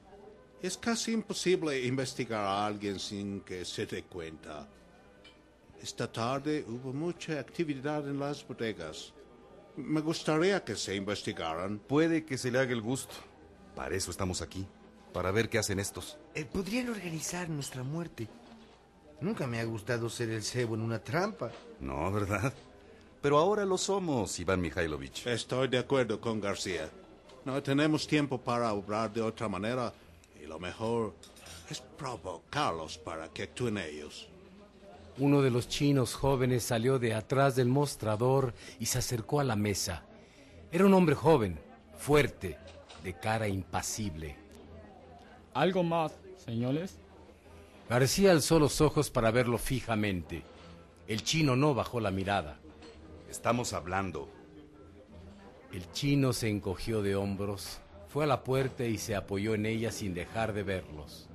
Es 0.61 0.77
casi 0.77 1.13
imposible 1.13 1.81
investigar 1.85 2.43
a 2.45 2.65
alguien 2.65 2.99
sin 2.99 3.41
que 3.41 3.63
se 3.65 3.85
dé 3.85 4.03
cuenta. 4.03 4.67
Esta 5.81 6.11
tarde 6.11 6.63
hubo 6.67 6.93
mucha 6.93 7.39
actividad 7.39 8.07
en 8.07 8.19
las 8.19 8.45
bodegas. 8.47 9.13
Me 9.77 10.01
gustaría 10.01 10.63
que 10.63 10.75
se 10.75 10.93
investigaran. 10.95 11.79
Puede 11.79 12.25
que 12.25 12.37
se 12.37 12.51
le 12.51 12.59
haga 12.59 12.73
el 12.73 12.81
gusto. 12.81 13.15
Para 13.75 13.95
eso 13.95 14.11
estamos 14.11 14.41
aquí. 14.41 14.67
Para 15.13 15.31
ver 15.31 15.49
qué 15.49 15.57
hacen 15.57 15.79
estos. 15.79 16.17
Eh, 16.35 16.45
podrían 16.45 16.89
organizar 16.89 17.49
nuestra 17.49 17.81
muerte. 17.81 18.27
Nunca 19.21 19.45
me 19.45 19.59
ha 19.59 19.65
gustado 19.65 20.09
ser 20.09 20.31
el 20.31 20.41
cebo 20.41 20.73
en 20.73 20.81
una 20.81 20.99
trampa. 20.99 21.51
No, 21.79 22.11
¿verdad? 22.11 22.51
Pero 23.21 23.37
ahora 23.37 23.65
lo 23.65 23.77
somos, 23.77 24.39
Iván 24.39 24.61
Mikhailovich. 24.61 25.27
Estoy 25.27 25.67
de 25.67 25.77
acuerdo 25.77 26.19
con 26.19 26.41
García. 26.41 26.89
No 27.45 27.61
tenemos 27.61 28.07
tiempo 28.07 28.39
para 28.39 28.73
obrar 28.73 29.13
de 29.13 29.21
otra 29.21 29.47
manera 29.47 29.93
y 30.41 30.47
lo 30.47 30.59
mejor 30.59 31.13
es 31.69 31.79
provocarlos 31.79 32.97
para 32.97 33.29
que 33.29 33.43
actúen 33.43 33.77
ellos. 33.77 34.27
Uno 35.19 35.43
de 35.43 35.51
los 35.51 35.67
chinos 35.67 36.15
jóvenes 36.15 36.63
salió 36.63 36.97
de 36.97 37.13
atrás 37.13 37.55
del 37.55 37.67
mostrador 37.67 38.55
y 38.79 38.87
se 38.87 38.97
acercó 38.97 39.39
a 39.39 39.43
la 39.43 39.55
mesa. 39.55 40.03
Era 40.71 40.85
un 40.85 40.93
hombre 40.95 41.13
joven, 41.13 41.59
fuerte, 41.95 42.57
de 43.03 43.13
cara 43.13 43.47
impasible. 43.47 44.35
¿Algo 45.53 45.83
más, 45.83 46.13
señores? 46.43 46.97
García 47.91 48.31
alzó 48.31 48.57
los 48.57 48.79
ojos 48.79 49.09
para 49.09 49.31
verlo 49.31 49.57
fijamente. 49.57 50.43
El 51.09 51.23
chino 51.23 51.57
no 51.57 51.75
bajó 51.75 51.99
la 51.99 52.09
mirada. 52.09 52.57
Estamos 53.29 53.73
hablando. 53.73 54.29
El 55.73 55.91
chino 55.91 56.31
se 56.31 56.47
encogió 56.47 57.01
de 57.01 57.17
hombros, 57.17 57.81
fue 58.07 58.23
a 58.23 58.27
la 58.27 58.45
puerta 58.45 58.85
y 58.85 58.97
se 58.97 59.13
apoyó 59.13 59.55
en 59.55 59.65
ella 59.65 59.91
sin 59.91 60.13
dejar 60.13 60.53
de 60.53 60.63
verlos. 60.63 61.27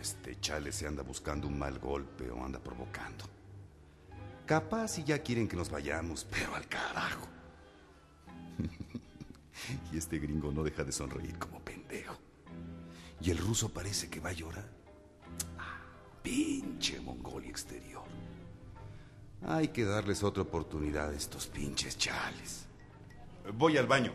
Este 0.00 0.38
chale 0.38 0.70
se 0.70 0.86
anda 0.86 1.02
buscando 1.02 1.48
un 1.48 1.58
mal 1.58 1.80
golpe 1.80 2.30
o 2.30 2.44
anda 2.44 2.60
provocando. 2.60 3.24
Capaz 4.46 4.86
si 4.86 5.02
ya 5.02 5.18
quieren 5.18 5.48
que 5.48 5.56
nos 5.56 5.68
vayamos, 5.68 6.24
pero 6.30 6.54
al 6.54 6.68
carajo. 6.68 7.26
y 9.92 9.98
este 9.98 10.20
gringo 10.20 10.52
no 10.52 10.62
deja 10.62 10.84
de 10.84 10.92
sonreír 10.92 11.36
como. 11.36 11.59
Y 13.20 13.30
el 13.30 13.38
ruso 13.38 13.68
parece 13.68 14.08
que 14.08 14.20
va 14.20 14.30
a 14.30 14.32
llorar. 14.32 14.68
Ah, 15.58 15.80
pinche 16.22 17.00
Mongolia 17.00 17.50
exterior. 17.50 18.04
Hay 19.42 19.68
que 19.68 19.84
darles 19.84 20.22
otra 20.22 20.42
oportunidad 20.42 21.10
a 21.10 21.14
estos 21.14 21.46
pinches 21.46 21.96
chales. 21.96 22.66
Voy 23.54 23.76
al 23.76 23.86
baño. 23.86 24.12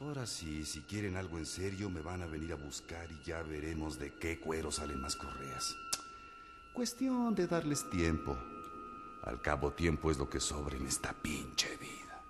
Ahora 0.00 0.26
sí, 0.26 0.64
si 0.64 0.82
quieren 0.82 1.16
algo 1.16 1.38
en 1.38 1.46
serio, 1.46 1.88
me 1.88 2.02
van 2.02 2.22
a 2.22 2.26
venir 2.26 2.52
a 2.52 2.56
buscar 2.56 3.10
y 3.10 3.24
ya 3.24 3.42
veremos 3.42 3.98
de 3.98 4.12
qué 4.14 4.38
cuero 4.38 4.70
salen 4.70 5.00
más 5.00 5.16
correas. 5.16 5.74
Cuestión 6.74 7.34
de 7.34 7.46
darles 7.46 7.88
tiempo. 7.88 8.36
Al 9.24 9.40
cabo, 9.40 9.72
tiempo 9.72 10.10
es 10.10 10.18
lo 10.18 10.28
que 10.28 10.38
sobra 10.38 10.76
en 10.76 10.86
esta 10.86 11.14
pinche 11.14 11.76
vida. 11.78 12.22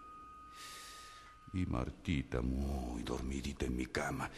Y 1.52 1.66
Martita 1.66 2.40
muy 2.40 3.02
dormidita 3.02 3.66
en 3.66 3.76
mi 3.76 3.86
cama. 3.86 4.30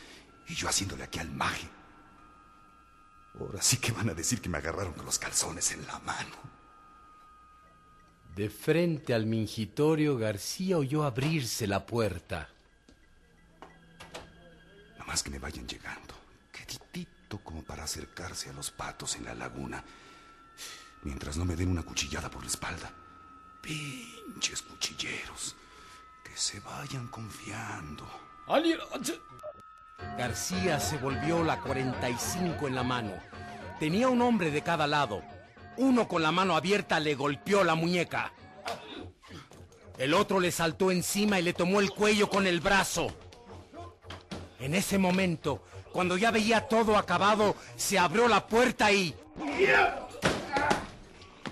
Y 0.49 0.55
yo 0.55 0.69
haciéndole 0.69 1.05
aquí 1.05 1.19
al 1.19 1.31
maje. 1.31 1.69
Ahora 3.38 3.61
sí 3.61 3.77
que 3.77 3.92
van 3.92 4.09
a 4.09 4.14
decir 4.14 4.40
que 4.40 4.49
me 4.49 4.57
agarraron 4.57 4.95
con 4.95 5.05
los 5.05 5.19
calzones 5.19 5.73
en 5.73 5.87
la 5.87 5.99
mano. 5.99 6.37
De 8.35 8.49
frente 8.49 9.12
al 9.12 9.27
mingitorio, 9.27 10.16
García 10.16 10.79
oyó 10.79 11.05
abrirse 11.05 11.66
la 11.66 11.85
puerta. 11.85 12.49
Nada 14.92 15.05
más 15.05 15.23
que 15.23 15.31
me 15.31 15.38
vayan 15.38 15.66
llegando. 15.66 16.14
Queditito 16.51 17.38
como 17.45 17.62
para 17.62 17.85
acercarse 17.85 18.49
a 18.49 18.55
los 18.55 18.71
patos 18.71 19.16
en 19.16 19.25
la 19.25 19.35
laguna. 19.35 19.85
Mientras 21.02 21.37
no 21.37 21.44
me 21.44 21.56
den 21.56 21.70
una 21.70 21.82
cuchillada 21.82 22.30
por 22.30 22.42
la 22.42 22.48
espalda. 22.48 22.90
Pinches 23.61 24.62
cuchilleros. 24.62 25.56
Que 26.24 26.37
se 26.37 26.61
vayan 26.61 27.06
confiando. 27.09 28.04
¡Ali- 28.48 28.76
García 30.18 30.78
se 30.80 30.98
volvió 30.98 31.42
la 31.42 31.61
45 31.61 32.66
en 32.68 32.74
la 32.74 32.82
mano. 32.82 33.12
Tenía 33.80 34.09
un 34.09 34.20
hombre 34.22 34.50
de 34.50 34.62
cada 34.62 34.87
lado. 34.87 35.22
Uno 35.78 36.09
con 36.09 36.22
la 36.22 36.32
mano 36.32 36.56
abierta 36.56 37.00
le 37.00 37.14
golpeó 37.14 37.62
la 37.64 37.74
muñeca. 37.74 38.32
El 39.98 40.12
otro 40.14 40.40
le 40.40 40.50
saltó 40.52 40.90
encima 40.90 41.38
y 41.38 41.42
le 41.42 41.52
tomó 41.54 41.80
el 41.80 41.90
cuello 41.90 42.28
con 42.28 42.46
el 42.46 42.61
brazo. 42.61 43.09
En 44.59 44.74
ese 44.74 44.98
momento, 44.98 45.62
cuando 45.92 46.16
ya 46.16 46.30
veía 46.30 46.68
todo 46.68 46.96
acabado, 46.98 47.56
se 47.76 47.98
abrió 47.98 48.28
la 48.28 48.46
puerta 48.46 48.90
y... 48.92 49.14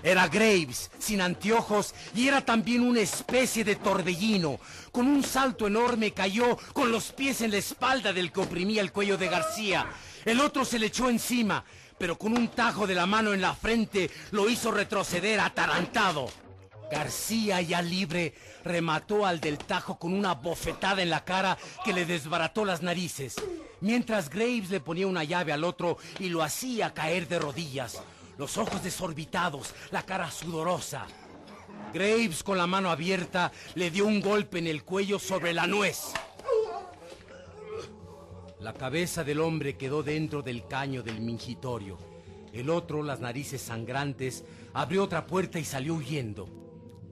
Era 0.05 0.27
Graves, 0.27 0.91
sin 0.99 1.19
anteojos, 1.19 1.95
y 2.13 2.27
era 2.27 2.45
también 2.45 2.83
una 2.83 2.99
especie 2.99 3.63
de 3.63 3.75
torbellino. 3.75 4.59
Con 4.91 5.07
un 5.07 5.23
salto 5.23 5.65
enorme 5.65 6.11
cayó 6.11 6.57
con 6.73 6.91
los 6.91 7.11
pies 7.11 7.41
en 7.41 7.49
la 7.49 7.57
espalda 7.57 8.13
del 8.13 8.31
que 8.31 8.41
oprimía 8.41 8.83
el 8.83 8.91
cuello 8.91 9.17
de 9.17 9.29
García. 9.29 9.87
El 10.23 10.41
otro 10.41 10.63
se 10.63 10.77
le 10.77 10.85
echó 10.85 11.09
encima, 11.09 11.65
pero 11.97 12.19
con 12.19 12.37
un 12.37 12.49
tajo 12.49 12.85
de 12.85 12.93
la 12.93 13.07
mano 13.07 13.33
en 13.33 13.41
la 13.41 13.55
frente 13.55 14.11
lo 14.29 14.47
hizo 14.47 14.69
retroceder 14.69 15.39
atarantado. 15.39 16.29
García, 16.91 17.61
ya 17.61 17.81
libre, 17.81 18.35
remató 18.63 19.25
al 19.25 19.39
del 19.39 19.57
tajo 19.57 19.97
con 19.97 20.13
una 20.13 20.35
bofetada 20.35 21.01
en 21.01 21.09
la 21.09 21.25
cara 21.25 21.57
que 21.83 21.93
le 21.93 22.05
desbarató 22.05 22.63
las 22.63 22.83
narices, 22.83 23.37
mientras 23.81 24.29
Graves 24.29 24.69
le 24.69 24.81
ponía 24.81 25.07
una 25.07 25.23
llave 25.23 25.51
al 25.51 25.63
otro 25.63 25.97
y 26.19 26.29
lo 26.29 26.43
hacía 26.43 26.93
caer 26.93 27.27
de 27.27 27.39
rodillas, 27.39 28.03
los 28.37 28.57
ojos 28.57 28.83
desorbitados, 28.83 29.73
la 29.91 30.03
cara 30.03 30.29
sudorosa. 30.31 31.07
Graves, 31.93 32.43
con 32.43 32.57
la 32.57 32.67
mano 32.67 32.89
abierta, 32.89 33.51
le 33.75 33.89
dio 33.89 34.05
un 34.05 34.21
golpe 34.21 34.59
en 34.59 34.67
el 34.67 34.83
cuello 34.83 35.19
sobre 35.19 35.53
la 35.53 35.67
nuez. 35.67 36.13
La 38.59 38.73
cabeza 38.73 39.23
del 39.23 39.39
hombre 39.39 39.77
quedó 39.77 40.03
dentro 40.03 40.41
del 40.41 40.67
caño 40.67 41.03
del 41.03 41.21
mingitorio. 41.21 41.97
El 42.51 42.69
otro, 42.69 43.03
las 43.03 43.19
narices 43.19 43.61
sangrantes, 43.61 44.43
abrió 44.73 45.03
otra 45.03 45.27
puerta 45.27 45.59
y 45.59 45.65
salió 45.65 45.95
huyendo. 45.95 46.49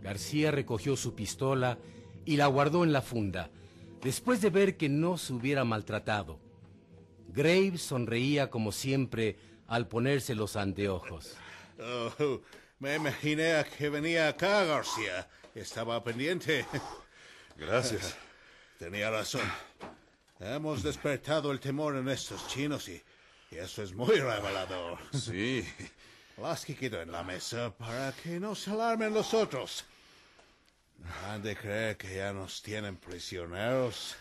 García 0.01 0.51
recogió 0.51 0.95
su 0.95 1.13
pistola 1.15 1.77
y 2.25 2.37
la 2.37 2.47
guardó 2.47 2.83
en 2.83 2.91
la 2.91 3.01
funda, 3.01 3.51
después 4.01 4.41
de 4.41 4.49
ver 4.49 4.77
que 4.77 4.89
no 4.89 5.17
se 5.17 5.33
hubiera 5.33 5.63
maltratado. 5.63 6.39
Graves 7.29 7.81
sonreía 7.81 8.49
como 8.49 8.71
siempre 8.71 9.37
al 9.67 9.87
ponerse 9.87 10.35
los 10.35 10.55
anteojos. 10.55 11.35
Oh, 11.79 12.41
me 12.79 12.95
imaginé 12.95 13.55
a 13.55 13.63
que 13.63 13.89
venía 13.89 14.27
acá, 14.27 14.63
García. 14.65 15.27
Estaba 15.55 16.03
pendiente. 16.03 16.65
Gracias. 17.55 18.15
Tenía 18.79 19.09
razón. 19.09 19.49
Hemos 20.39 20.83
despertado 20.83 21.51
el 21.51 21.59
temor 21.59 21.95
en 21.95 22.09
estos 22.09 22.47
chinos 22.47 22.89
y, 22.89 23.01
y 23.51 23.57
eso 23.57 23.83
es 23.83 23.93
muy 23.93 24.15
revelador. 24.15 24.99
Sí. 25.13 25.65
Las 26.37 26.65
que 26.65 26.75
quedo 26.75 27.01
en 27.01 27.11
la 27.11 27.23
mesa 27.23 27.71
para 27.77 28.11
que 28.11 28.39
no 28.39 28.55
se 28.55 28.71
alarmen 28.71 29.13
los 29.13 29.33
otros. 29.33 29.85
Han 31.25 31.43
de 31.43 31.55
creer 31.55 31.97
que 31.97 32.15
ya 32.15 32.33
nos 32.33 32.61
tienen 32.61 32.97
prisioneros 32.97 34.15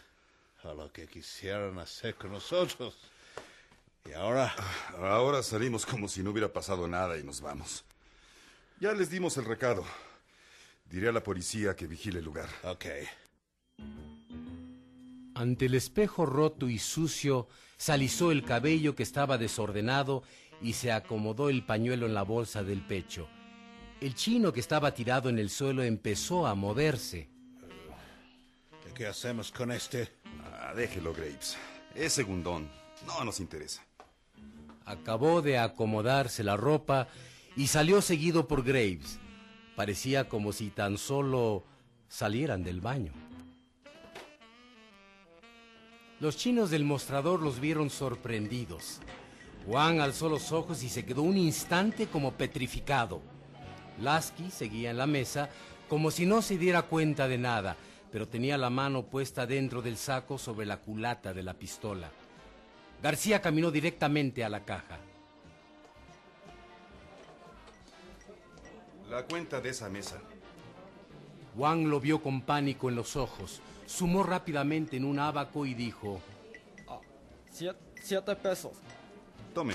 a 0.63 0.75
lo 0.75 0.93
que 0.93 1.07
quisieran 1.07 1.79
hacer 1.79 2.15
con 2.15 2.33
nosotros. 2.33 2.97
Y 4.09 4.13
ahora, 4.13 4.53
Ahora 4.99 5.43
salimos 5.43 5.87
como 5.87 6.09
si 6.09 6.23
no 6.23 6.31
hubiera 6.31 6.53
pasado 6.53 6.87
nada 6.89 7.19
y 7.19 7.23
nos 7.23 7.41
vamos. 7.41 7.85
Ya 8.81 8.93
les 8.93 9.11
dimos 9.11 9.37
el 9.37 9.45
recado. 9.45 9.85
Diré 10.91 11.09
a 11.09 11.13
la 11.13 11.23
policía 11.23 11.75
que 11.77 11.87
vigile 11.87 12.19
el 12.19 12.25
lugar. 12.25 12.49
ok. 12.65 12.85
Ante 15.35 15.67
el 15.67 15.75
espejo 15.75 16.27
roto 16.27 16.69
y 16.69 16.79
sucio, 16.79 17.49
se 17.79 17.93
alisó 17.93 18.31
el 18.33 18.45
cabello 18.45 18.95
que 18.95 19.03
estaba 19.03 19.39
desordenado 19.39 20.23
y 20.61 20.75
se 20.75 20.93
acomodó 20.93 21.49
el 21.49 21.65
pañuelo 21.65 22.05
en 22.07 22.15
la 22.15 22.23
bolsa 22.23 22.63
del 22.63 22.83
pecho. 22.87 23.29
El 24.01 24.15
chino 24.15 24.53
que 24.53 24.61
estaba 24.61 24.93
tirado 24.93 25.29
en 25.31 25.39
el 25.39 25.49
suelo 25.49 25.83
empezó 25.83 26.47
a 26.47 26.55
moverse. 26.55 27.31
¿Y 28.91 28.93
¿Qué 28.95 29.07
hacemos 29.07 29.51
con 29.51 29.73
este? 29.73 30.09
Ah, 30.53 30.75
déjelo, 30.77 31.15
Graves. 31.15 31.57
Es 31.95 32.13
segundón. 32.13 32.69
No 33.07 33.25
nos 33.25 33.41
interesa. 33.41 33.83
Acabó 34.85 35.43
de 35.43 35.59
acomodarse 35.59 36.45
la 36.45 36.57
ropa 36.57 37.09
y 37.57 37.67
salió 37.69 38.03
seguido 38.03 38.49
por 38.49 38.63
Graves. 38.65 39.19
Parecía 39.77 40.29
como 40.29 40.53
si 40.53 40.71
tan 40.71 40.99
solo 40.99 41.65
salieran 42.09 42.63
del 42.63 42.81
baño. 42.81 43.13
Los 46.21 46.37
chinos 46.37 46.71
del 46.71 46.85
mostrador 46.85 47.43
los 47.43 47.59
vieron 47.59 47.91
sorprendidos. 47.91 49.01
Juan 49.67 50.01
alzó 50.01 50.29
los 50.29 50.53
ojos 50.53 50.83
y 50.83 50.89
se 50.89 51.05
quedó 51.05 51.23
un 51.23 51.37
instante 51.37 52.07
como 52.07 52.33
petrificado. 52.33 53.21
Lasky 54.01 54.51
seguía 54.51 54.91
en 54.91 54.99
la 54.99 55.07
mesa 55.07 55.51
como 55.89 56.11
si 56.11 56.25
no 56.25 56.41
se 56.43 56.59
diera 56.59 56.83
cuenta 56.83 57.29
de 57.29 57.39
nada, 57.39 57.77
pero 58.11 58.29
tenía 58.29 58.57
la 58.57 58.71
mano 58.71 59.05
puesta 59.05 59.47
dentro 59.47 59.83
del 59.83 59.97
saco 59.97 60.39
sobre 60.39 60.65
la 60.67 60.79
culata 60.79 61.33
de 61.35 61.43
la 61.43 61.55
pistola. 61.55 62.11
García 63.03 63.43
caminó 63.43 63.73
directamente 63.73 64.45
a 64.45 64.49
la 64.49 64.65
caja. 64.65 64.99
La 69.11 69.25
cuenta 69.25 69.61
de 69.61 69.71
esa 69.71 69.89
mesa. 69.89 70.21
Juan 71.57 71.91
lo 71.91 72.01
vio 72.01 72.23
con 72.23 72.43
pánico 72.43 72.89
en 72.89 72.95
los 72.95 73.17
ojos, 73.17 73.61
sumó 73.87 74.23
rápidamente 74.23 74.97
en 74.97 75.05
un 75.05 75.19
abaco 75.19 75.67
y 75.67 75.75
dijo, 75.75 76.21
Siete, 77.51 77.79
siete 78.01 78.35
pesos. 78.37 78.73
Tome. 79.53 79.75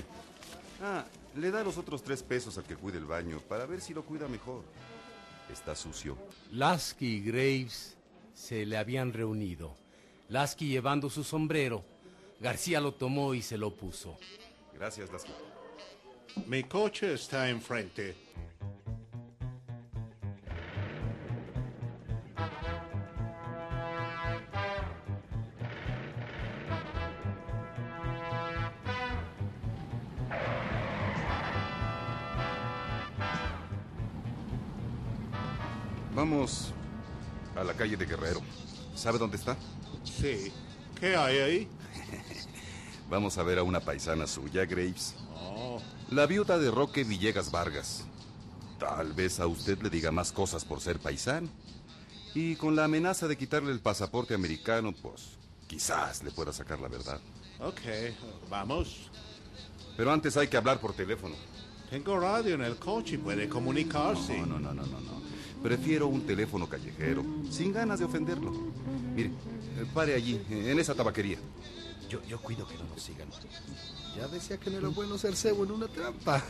Ah, 0.81 1.05
le 1.35 1.51
da 1.51 1.63
los 1.63 1.77
otros 1.77 2.01
tres 2.01 2.23
pesos 2.23 2.57
al 2.57 2.63
que 2.63 2.75
cuide 2.75 2.97
el 2.97 3.05
baño 3.05 3.39
para 3.47 3.65
ver 3.65 3.81
si 3.81 3.93
lo 3.93 4.03
cuida 4.03 4.27
mejor. 4.27 4.63
Está 5.51 5.75
sucio. 5.75 6.17
Lasky 6.51 7.17
y 7.17 7.21
Graves 7.21 7.97
se 8.33 8.65
le 8.65 8.77
habían 8.77 9.13
reunido. 9.13 9.75
Lasky 10.29 10.67
llevando 10.69 11.09
su 11.09 11.23
sombrero. 11.23 11.83
García 12.39 12.79
lo 12.79 12.93
tomó 12.93 13.33
y 13.33 13.41
se 13.41 13.57
lo 13.57 13.73
puso. 13.73 14.17
Gracias, 14.73 15.11
Lasky. 15.11 15.31
Mi 16.45 16.63
coche 16.63 17.13
está 17.13 17.49
enfrente. 17.49 18.15
Vamos 36.13 36.73
a 37.55 37.63
la 37.63 37.73
calle 37.73 37.95
de 37.95 38.05
Guerrero. 38.05 38.41
¿Sabe 38.95 39.17
dónde 39.19 39.37
está? 39.37 39.55
Sí. 40.03 40.51
¿Qué 40.99 41.15
hay 41.15 41.37
ahí? 41.37 41.67
Vamos 43.09 43.37
a 43.37 43.43
ver 43.43 43.59
a 43.59 43.63
una 43.63 43.79
paisana 43.79 44.27
suya, 44.27 44.65
Graves. 44.65 45.15
Oh, 45.35 45.81
La 46.09 46.25
viuda 46.25 46.57
de 46.57 46.71
Roque 46.71 47.03
Villegas 47.03 47.51
Vargas. 47.51 48.05
Tal 48.79 49.13
vez 49.13 49.39
a 49.39 49.47
usted 49.47 49.81
le 49.81 49.89
diga 49.89 50.11
más 50.11 50.31
cosas 50.31 50.65
por 50.65 50.81
ser 50.81 50.99
paisano. 50.99 51.47
Y 52.35 52.55
con 52.55 52.75
la 52.75 52.83
amenaza 52.83 53.27
de 53.27 53.37
quitarle 53.37 53.71
el 53.71 53.79
pasaporte 53.79 54.33
americano, 54.33 54.93
pues 55.01 55.37
quizás 55.67 56.23
le 56.23 56.31
pueda 56.31 56.53
sacar 56.53 56.79
la 56.79 56.87
verdad. 56.87 57.19
ok. 57.59 57.81
Vamos. 58.49 59.09
Pero 59.95 60.11
antes 60.11 60.37
hay 60.37 60.47
que 60.47 60.57
hablar 60.57 60.79
por 60.79 60.93
teléfono. 60.93 61.35
Tengo 61.89 62.19
radio 62.19 62.55
en 62.55 62.61
el 62.61 62.75
coche 62.75 63.15
y 63.15 63.17
puede 63.17 63.47
comunicarse. 63.47 64.37
No, 64.39 64.45
no, 64.45 64.59
no, 64.59 64.73
no, 64.73 64.85
no, 64.85 64.99
no. 64.99 65.17
Prefiero 65.63 66.07
un 66.07 66.21
teléfono 66.27 66.67
callejero, 66.69 67.23
sin 67.49 67.73
ganas 67.73 67.97
de 67.99 68.05
ofenderlo. 68.05 68.51
Mire, 69.15 69.29
eh, 69.29 69.85
pare 69.93 70.13
allí, 70.13 70.39
en 70.49 70.77
esa 70.79 70.93
tabaquería. 70.93 71.39
Yo, 72.09 72.23
yo 72.23 72.39
cuido 72.39 72.65
que 72.65 72.75
no 72.75 72.85
nos 72.85 73.01
sigan. 73.01 73.27
Ya 74.15 74.27
decía 74.27 74.57
que 74.57 74.69
no 74.69 74.77
era 74.77 74.87
bueno 74.87 75.17
ser 75.17 75.35
cebo 75.35 75.65
en 75.65 75.71
una 75.71 75.87
trampa. 75.87 76.43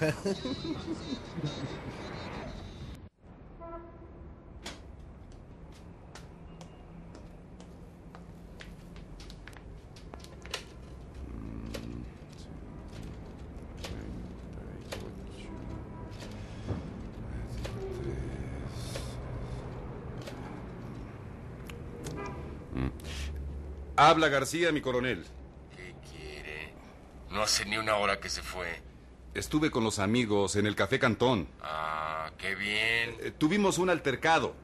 Habla 24.00 24.30
García, 24.30 24.72
mi 24.72 24.80
coronel. 24.80 25.26
No 27.38 27.43
hace 27.43 27.65
ni 27.65 27.78
una 27.78 27.97
hora 27.97 28.19
que 28.19 28.30
se 28.30 28.41
fue. 28.41 28.82
Estuve 29.36 29.69
con 29.69 29.84
los 29.84 30.00
amigos 30.00 30.56
en 30.56 30.65
el 30.65 30.76
Café 30.76 30.97
Cantón. 30.97 31.47
Ah, 31.62 32.32
qué 32.36 32.56
bien. 32.56 33.15
Eh, 33.19 33.32
tuvimos 33.38 33.78
un 33.78 33.91
altercado. 33.91 34.56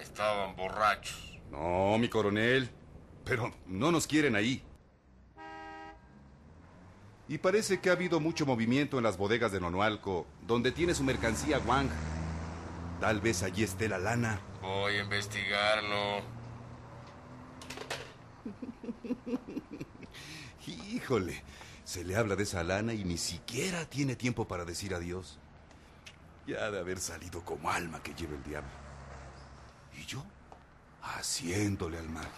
Estaban 0.00 0.56
borrachos. 0.56 1.38
No, 1.50 1.98
mi 1.98 2.08
coronel. 2.08 2.70
Pero 3.22 3.52
no 3.66 3.92
nos 3.92 4.06
quieren 4.06 4.34
ahí. 4.34 4.64
Y 7.28 7.36
parece 7.36 7.80
que 7.80 7.90
ha 7.90 7.92
habido 7.92 8.18
mucho 8.18 8.46
movimiento 8.46 8.96
en 8.96 9.04
las 9.04 9.18
bodegas 9.18 9.52
de 9.52 9.60
Nonualco, 9.60 10.26
donde 10.46 10.72
tiene 10.72 10.94
su 10.94 11.04
mercancía 11.04 11.58
Wang. 11.58 11.90
Tal 13.02 13.20
vez 13.20 13.42
allí 13.42 13.62
esté 13.62 13.90
la 13.90 13.98
lana. 13.98 14.40
Voy 14.62 14.94
a 14.94 15.02
investigarlo. 15.02 16.22
Híjole, 21.04 21.42
se 21.84 22.02
le 22.02 22.16
habla 22.16 22.34
de 22.34 22.44
esa 22.44 22.64
lana 22.64 22.94
y 22.94 23.04
ni 23.04 23.18
siquiera 23.18 23.84
tiene 23.84 24.16
tiempo 24.16 24.48
para 24.48 24.64
decir 24.64 24.94
adiós. 24.94 25.38
Ya 26.46 26.70
de 26.70 26.78
haber 26.80 26.98
salido 26.98 27.44
como 27.44 27.70
alma 27.70 28.02
que 28.02 28.14
lleva 28.14 28.34
el 28.34 28.42
diablo. 28.42 28.70
Y 29.92 30.06
yo, 30.06 30.24
haciéndole 31.02 31.98
al 31.98 32.08
mago. 32.08 32.30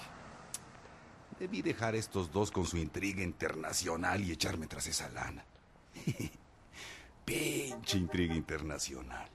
Debí 1.38 1.62
dejar 1.62 1.94
a 1.94 1.98
estos 1.98 2.32
dos 2.32 2.50
con 2.50 2.66
su 2.66 2.76
intriga 2.76 3.22
internacional 3.22 4.24
y 4.24 4.32
echarme 4.32 4.66
tras 4.66 4.88
esa 4.88 5.08
lana. 5.10 5.44
Pinche 7.24 7.98
intriga 7.98 8.34
internacional. 8.34 9.30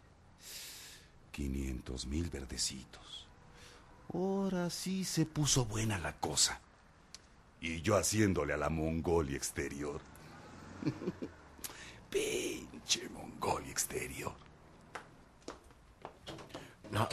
500 1.32 2.06
mil 2.08 2.30
verdecitos. 2.30 3.30
Ahora 4.14 4.70
sí 4.70 5.06
se 5.06 5.26
puso 5.26 5.64
buena 5.64 5.98
la 6.00 6.20
cosa. 6.20 6.60
Y 7.62 7.82
yo 7.82 7.96
haciéndole 7.96 8.54
a 8.54 8.58
la 8.58 8.70
Mongolia 8.70 9.38
exterior. 9.38 10.02
Pinche 12.10 13.08
Mongolia 13.10 13.72
exterior. 13.72 14.34
No, 16.92 17.08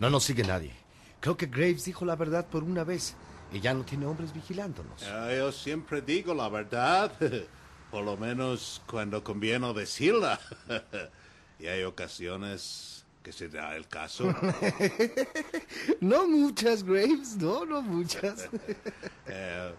no 0.00 0.10
nos 0.10 0.24
sigue 0.24 0.42
nadie. 0.42 0.72
Creo 1.20 1.36
que 1.36 1.46
Graves 1.46 1.84
dijo 1.84 2.04
la 2.04 2.16
verdad 2.16 2.46
por 2.48 2.64
una 2.64 2.82
vez 2.82 3.14
y 3.52 3.60
ya 3.60 3.72
no 3.72 3.84
tiene 3.84 4.06
hombres 4.06 4.32
vigilándonos. 4.34 5.02
Ah, 5.04 5.32
yo 5.32 5.52
siempre 5.52 6.02
digo 6.02 6.34
la 6.34 6.48
verdad. 6.48 7.12
Por 7.90 8.04
lo 8.04 8.16
menos 8.16 8.82
cuando 8.86 9.22
conviene 9.22 9.72
decirla. 9.74 10.40
y 11.58 11.66
hay 11.66 11.82
ocasiones 11.82 13.01
que 13.22 13.32
se 13.32 13.48
da 13.48 13.74
el 13.76 13.86
caso. 13.88 14.34
No 16.00 16.26
muchas, 16.26 16.82
Graves, 16.82 17.36
no, 17.36 17.64
no 17.64 17.82
muchas. 17.82 18.48
Eh, 19.26 19.74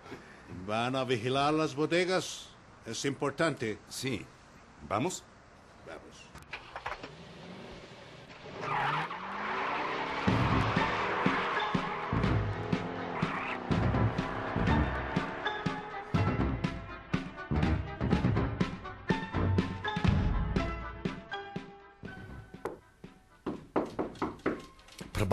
¿Van 0.65 0.95
a 0.95 1.03
vigilar 1.03 1.53
las 1.53 1.75
bodegas? 1.75 2.47
Es 2.85 3.05
importante. 3.05 3.77
Sí. 3.89 4.25
¿Vamos? 4.87 5.23
Vamos. 5.85 6.29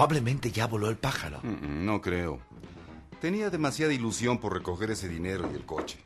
Probablemente 0.00 0.50
ya 0.50 0.66
voló 0.66 0.88
el 0.88 0.96
pájaro. 0.96 1.42
No 1.42 2.00
creo. 2.00 2.40
Tenía 3.20 3.50
demasiada 3.50 3.92
ilusión 3.92 4.38
por 4.38 4.54
recoger 4.54 4.90
ese 4.92 5.10
dinero 5.10 5.46
y 5.52 5.56
el 5.56 5.66
coche. 5.66 5.98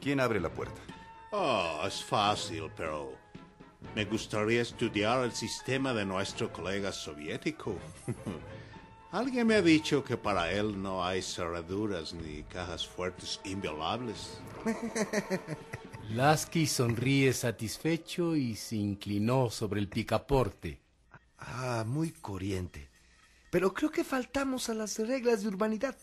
¿Quién 0.00 0.18
abre 0.18 0.40
la 0.40 0.48
puerta? 0.48 0.80
Oh, 1.30 1.82
es 1.86 2.02
fácil, 2.02 2.70
pero 2.74 3.12
me 3.94 4.06
gustaría 4.06 4.62
estudiar 4.62 5.24
el 5.24 5.32
sistema 5.32 5.92
de 5.92 6.06
nuestro 6.06 6.50
colega 6.50 6.90
soviético. 6.90 7.76
Alguien 9.12 9.46
me 9.46 9.56
ha 9.56 9.60
dicho 9.60 10.02
que 10.02 10.16
para 10.16 10.50
él 10.50 10.82
no 10.82 11.04
hay 11.04 11.20
cerraduras 11.20 12.14
ni 12.14 12.44
cajas 12.44 12.86
fuertes 12.86 13.42
inviolables. 13.44 14.38
Lasky 16.14 16.66
sonríe 16.66 17.34
satisfecho 17.34 18.36
y 18.36 18.56
se 18.56 18.76
inclinó 18.76 19.50
sobre 19.50 19.80
el 19.80 19.88
picaporte. 19.88 20.83
Ah, 21.46 21.84
muy 21.86 22.10
corriente. 22.10 22.88
Pero 23.50 23.72
creo 23.72 23.90
que 23.90 24.04
faltamos 24.04 24.68
a 24.68 24.74
las 24.74 24.98
reglas 24.98 25.42
de 25.42 25.48
urbanidad. 25.48 25.96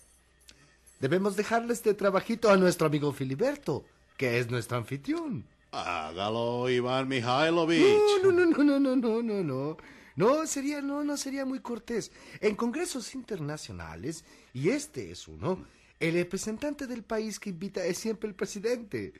Debemos 1.00 1.36
dejarle 1.36 1.74
este 1.74 1.94
trabajito 1.94 2.50
a 2.50 2.58
nuestro 2.58 2.88
amigo 2.88 3.12
Filiberto, 3.12 3.84
que 4.18 4.40
es 4.40 4.50
nuestro 4.50 4.78
anfitrión. 4.78 5.46
Hágalo, 5.72 6.70
Iván 6.70 7.08
Mihailovich. 7.08 7.84
No, 8.24 8.32
no, 8.32 8.46
no, 8.46 8.64
no, 8.64 8.80
no, 8.80 8.96
no, 8.96 9.22
no, 9.24 9.44
no. 9.44 9.78
No, 10.16 10.46
sería, 10.46 10.82
no, 10.82 11.04
no 11.04 11.18
sería 11.18 11.46
muy 11.46 11.60
cortés. 11.60 12.12
En 12.40 12.56
congresos 12.56 13.16
internacionales, 13.16 14.26
y 14.54 14.70
este 14.70 15.12
es 15.12 15.28
uno, 15.28 15.66
el 16.00 16.14
representante 16.14 16.86
del 16.86 17.04
país 17.04 17.40
que 17.40 17.50
invita 17.50 17.84
es 17.86 17.98
siempre 17.98 18.30
el 18.30 18.36
presidente. 18.36 19.14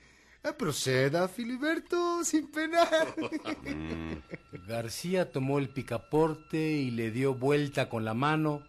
Ah, 0.44 0.54
proceda, 0.58 1.28
Filiberto, 1.28 2.24
sin 2.24 2.50
pena. 2.50 2.88
García 4.68 5.32
tomó 5.32 5.60
el 5.60 5.70
picaporte 5.70 6.58
y 6.58 6.90
le 6.90 7.12
dio 7.12 7.36
vuelta 7.36 7.90
con 7.90 8.06
la 8.06 8.16
mano. 8.16 8.64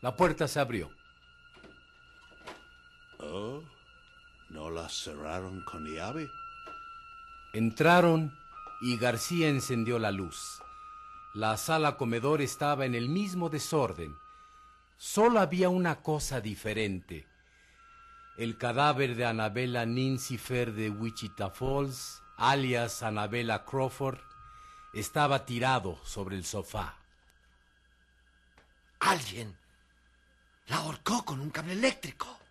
La 0.00 0.16
puerta 0.16 0.48
se 0.48 0.58
abrió. 0.58 0.90
Oh, 3.18 3.62
¿no 4.48 4.70
la 4.70 4.88
cerraron 4.88 5.62
con 5.64 5.84
llave? 5.86 6.28
Entraron 7.52 8.32
y 8.80 8.96
García 8.96 9.48
encendió 9.48 9.98
la 9.98 10.10
luz. 10.12 10.62
La 11.34 11.58
sala 11.58 11.96
comedor 11.98 12.40
estaba 12.40 12.86
en 12.86 12.94
el 12.94 13.10
mismo 13.10 13.50
desorden. 13.50 14.14
Solo 14.96 15.40
había 15.40 15.68
una 15.68 16.02
cosa 16.02 16.40
diferente. 16.40 17.26
El 18.36 18.56
cadáver 18.56 19.14
de 19.14 19.26
Anabela 19.26 19.84
Nincifer 19.84 20.72
de 20.72 20.88
Wichita 20.88 21.50
Falls, 21.50 22.22
alias 22.38 23.02
Anabela 23.02 23.64
Crawford, 23.64 24.18
estaba 24.94 25.44
tirado 25.44 25.98
sobre 26.04 26.36
el 26.36 26.44
sofá. 26.44 26.96
Alguien 29.00 29.56
la 30.66 30.76
ahorcó 30.76 31.24
con 31.24 31.40
un 31.40 31.50
cable 31.50 31.74
eléctrico. 31.74 32.41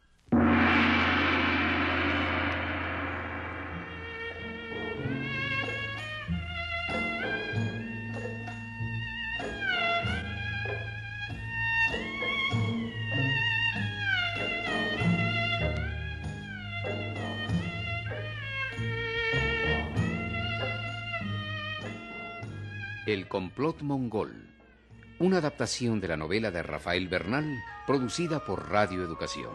El 23.11 23.27
complot 23.27 23.81
mongol, 23.81 24.55
una 25.19 25.39
adaptación 25.39 25.99
de 25.99 26.07
la 26.07 26.15
novela 26.15 26.49
de 26.49 26.63
Rafael 26.63 27.09
Bernal, 27.09 27.61
producida 27.85 28.45
por 28.45 28.69
Radio 28.69 29.03
Educación. 29.03 29.51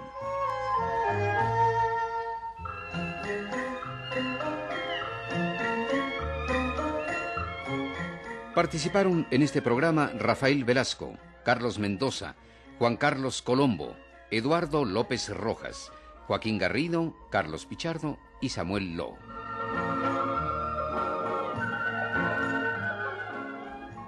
Participaron 8.55 9.27
en 9.31 9.41
este 9.41 9.63
programa 9.63 10.11
Rafael 10.19 10.65
Velasco, 10.65 11.17
Carlos 11.43 11.79
Mendoza, 11.79 12.35
Juan 12.79 12.99
Carlos 12.99 13.41
Colombo, 13.41 13.97
Eduardo 14.31 14.85
López 14.85 15.31
Rojas, 15.31 15.91
Joaquín 16.27 16.59
Garrido, 16.59 17.17
Carlos 17.31 17.65
Pichardo 17.65 18.19
y 18.43 18.51
Samuel 18.51 18.99
Lo. 18.99 19.17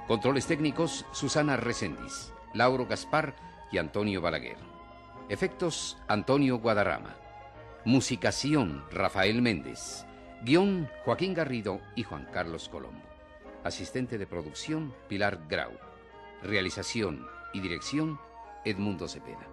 Controles 0.09 0.47
técnicos, 0.47 1.05
Susana 1.13 1.59
Recendis, 1.59 2.33
Lauro 2.55 2.87
Gaspar 2.87 3.37
y 3.71 3.77
Antonio 3.77 4.23
Balaguer. 4.23 4.57
Efectos, 5.29 5.99
Antonio 6.09 6.59
Guadarrama. 6.61 7.15
Musicación, 7.85 8.87
Rafael 8.91 9.43
Méndez. 9.43 10.07
Guión, 10.41 10.89
Joaquín 11.05 11.35
Garrido 11.35 11.83
y 11.95 12.05
Juan 12.05 12.27
Carlos 12.33 12.71
Colombo. 12.71 13.05
Asistente 13.65 14.17
de 14.17 14.27
producción, 14.27 14.95
Pilar 15.09 15.41
Grau. 15.47 15.73
Realización 16.43 17.27
y 17.53 17.61
dirección, 17.61 18.19
Edmundo 18.65 19.09
Cepeda. 19.09 19.47